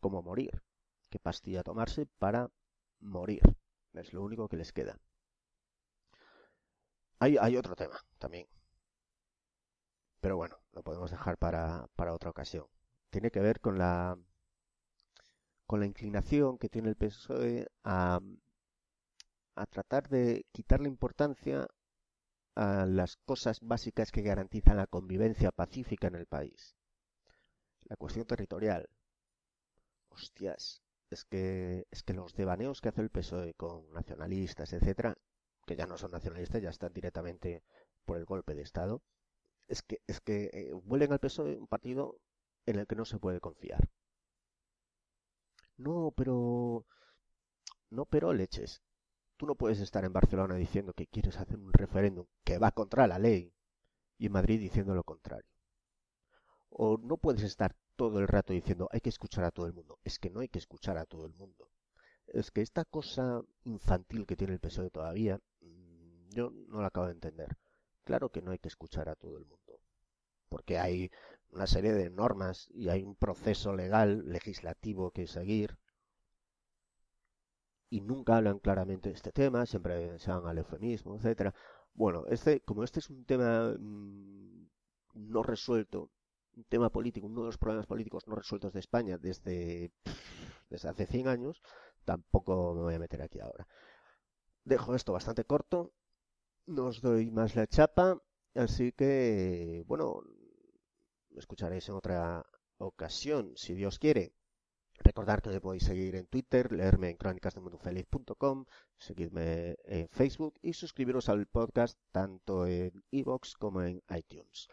cómo 0.00 0.22
morir, 0.22 0.62
qué 1.08 1.18
pastilla 1.18 1.62
tomarse 1.62 2.06
para 2.18 2.50
morir. 3.00 3.42
Es 3.94 4.12
lo 4.12 4.22
único 4.22 4.48
que 4.48 4.56
les 4.56 4.72
queda. 4.72 4.98
Hay, 7.20 7.36
hay 7.36 7.56
otro 7.56 7.76
tema 7.76 7.98
también. 8.18 8.46
Pero 10.20 10.36
bueno, 10.36 10.56
lo 10.72 10.82
podemos 10.82 11.10
dejar 11.10 11.38
para, 11.38 11.86
para 11.94 12.12
otra 12.14 12.30
ocasión. 12.30 12.66
Tiene 13.10 13.30
que 13.30 13.40
ver 13.40 13.60
con 13.60 13.78
la 13.78 14.18
con 15.66 15.78
la 15.78 15.86
inclinación 15.86 16.58
que 16.58 16.68
tiene 16.68 16.88
el 16.88 16.96
PSOE 16.96 17.68
a, 17.84 18.18
a 19.54 19.66
tratar 19.66 20.08
de 20.08 20.44
quitarle 20.50 20.88
importancia 20.88 21.68
a 22.54 22.86
las 22.86 23.16
cosas 23.16 23.60
básicas 23.60 24.10
que 24.10 24.22
garantizan 24.22 24.76
la 24.76 24.86
convivencia 24.86 25.52
pacífica 25.52 26.08
en 26.08 26.16
el 26.16 26.26
país. 26.26 26.76
La 27.84 27.96
cuestión 27.96 28.26
territorial. 28.26 28.88
Hostias, 30.10 30.82
es 31.10 31.24
que, 31.24 31.86
es 31.90 32.02
que 32.02 32.14
los 32.14 32.34
devaneos 32.34 32.80
que 32.80 32.88
hace 32.88 33.00
el 33.02 33.10
PSOE 33.10 33.54
con 33.54 33.92
nacionalistas, 33.92 34.72
etcétera, 34.72 35.16
que 35.66 35.76
ya 35.76 35.86
no 35.86 35.98
son 35.98 36.12
nacionalistas, 36.12 36.62
ya 36.62 36.70
están 36.70 36.92
directamente 36.92 37.62
por 38.04 38.16
el 38.18 38.24
golpe 38.24 38.54
de 38.54 38.62
Estado, 38.62 39.02
es 39.68 39.82
que, 39.82 40.00
es 40.06 40.20
que 40.20 40.50
eh, 40.52 40.72
vuelven 40.84 41.12
al 41.12 41.20
PSOE 41.20 41.58
un 41.58 41.66
partido 41.68 42.18
en 42.66 42.78
el 42.78 42.86
que 42.86 42.96
no 42.96 43.04
se 43.04 43.18
puede 43.18 43.40
confiar. 43.40 43.88
No, 45.78 46.12
pero... 46.16 46.86
No, 47.90 48.04
pero 48.04 48.32
leches. 48.32 48.82
Tú 49.40 49.46
no 49.46 49.54
puedes 49.54 49.80
estar 49.80 50.04
en 50.04 50.12
Barcelona 50.12 50.54
diciendo 50.56 50.92
que 50.92 51.06
quieres 51.06 51.38
hacer 51.38 51.56
un 51.56 51.72
referéndum 51.72 52.26
que 52.44 52.58
va 52.58 52.72
contra 52.72 53.06
la 53.06 53.18
ley 53.18 53.54
y 54.18 54.26
en 54.26 54.32
Madrid 54.32 54.60
diciendo 54.60 54.94
lo 54.94 55.02
contrario. 55.02 55.48
O 56.68 56.98
no 56.98 57.16
puedes 57.16 57.42
estar 57.42 57.74
todo 57.96 58.18
el 58.20 58.28
rato 58.28 58.52
diciendo 58.52 58.90
hay 58.92 59.00
que 59.00 59.08
escuchar 59.08 59.44
a 59.44 59.50
todo 59.50 59.64
el 59.64 59.72
mundo. 59.72 59.98
Es 60.04 60.18
que 60.18 60.28
no 60.28 60.40
hay 60.40 60.50
que 60.50 60.58
escuchar 60.58 60.98
a 60.98 61.06
todo 61.06 61.24
el 61.24 61.32
mundo. 61.32 61.70
Es 62.26 62.50
que 62.50 62.60
esta 62.60 62.84
cosa 62.84 63.40
infantil 63.64 64.26
que 64.26 64.36
tiene 64.36 64.52
el 64.52 64.60
PSOE 64.60 64.90
todavía, 64.90 65.40
mm, 65.62 66.28
yo 66.34 66.50
no 66.68 66.82
la 66.82 66.88
acabo 66.88 67.06
de 67.06 67.12
entender. 67.12 67.56
Claro 68.04 68.28
que 68.28 68.42
no 68.42 68.50
hay 68.50 68.58
que 68.58 68.68
escuchar 68.68 69.08
a 69.08 69.16
todo 69.16 69.38
el 69.38 69.46
mundo. 69.46 69.80
Porque 70.50 70.78
hay 70.78 71.10
una 71.50 71.66
serie 71.66 71.94
de 71.94 72.10
normas 72.10 72.68
y 72.74 72.90
hay 72.90 73.04
un 73.04 73.16
proceso 73.16 73.72
legal, 73.72 74.22
legislativo 74.28 75.12
que 75.12 75.26
seguir. 75.26 75.78
Y 77.90 78.00
nunca 78.00 78.36
hablan 78.36 78.60
claramente 78.60 79.08
de 79.10 79.16
este 79.16 79.32
tema, 79.32 79.66
siempre 79.66 80.18
se 80.18 80.30
van 80.30 80.46
al 80.46 80.58
eufemismo, 80.58 81.16
etcétera. 81.16 81.54
Bueno, 81.94 82.24
este, 82.28 82.60
como 82.60 82.84
este 82.84 83.00
es 83.00 83.10
un 83.10 83.24
tema 83.24 83.74
mm, 83.78 84.66
no 85.14 85.42
resuelto, 85.42 86.10
un 86.56 86.64
tema 86.64 86.90
político, 86.90 87.26
uno 87.26 87.40
de 87.42 87.46
los 87.46 87.58
problemas 87.58 87.86
políticos 87.86 88.26
no 88.26 88.34
resueltos 88.36 88.72
de 88.72 88.80
España 88.80 89.18
desde, 89.18 89.92
desde 90.70 90.88
hace 90.88 91.06
100 91.06 91.28
años, 91.28 91.62
tampoco 92.04 92.74
me 92.74 92.82
voy 92.82 92.94
a 92.94 92.98
meter 92.98 93.22
aquí 93.22 93.40
ahora. 93.40 93.66
Dejo 94.64 94.94
esto 94.94 95.12
bastante 95.12 95.44
corto, 95.44 95.92
no 96.66 96.86
os 96.86 97.00
doy 97.00 97.30
más 97.30 97.56
la 97.56 97.66
chapa, 97.66 98.22
así 98.54 98.92
que, 98.92 99.82
bueno, 99.86 100.22
me 101.30 101.40
escucharéis 101.40 101.88
en 101.88 101.94
otra 101.96 102.44
ocasión, 102.78 103.52
si 103.56 103.74
Dios 103.74 103.98
quiere. 103.98 104.32
Recordar 105.02 105.40
que 105.40 105.50
me 105.50 105.60
podéis 105.60 105.84
seguir 105.84 106.14
en 106.14 106.26
Twitter, 106.26 106.72
leerme 106.72 107.08
en 107.10 107.16
crónicasdemundofeliz.com, 107.16 108.66
seguidme 108.98 109.76
en 109.84 110.08
Facebook 110.08 110.54
y 110.62 110.74
suscribiros 110.74 111.28
al 111.30 111.46
podcast 111.46 111.98
tanto 112.12 112.66
en 112.66 113.02
iVoox 113.10 113.54
como 113.54 113.82
en 113.82 114.02
iTunes. 114.14 114.68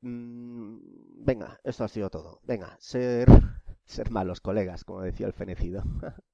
Mm, 0.00 0.78
venga, 1.24 1.60
esto 1.62 1.84
ha 1.84 1.88
sido 1.88 2.08
todo. 2.10 2.40
Venga, 2.42 2.76
ser, 2.80 3.28
ser 3.84 4.10
malos 4.10 4.40
colegas, 4.40 4.84
como 4.84 5.02
decía 5.02 5.26
el 5.26 5.34
fenecido. 5.34 5.82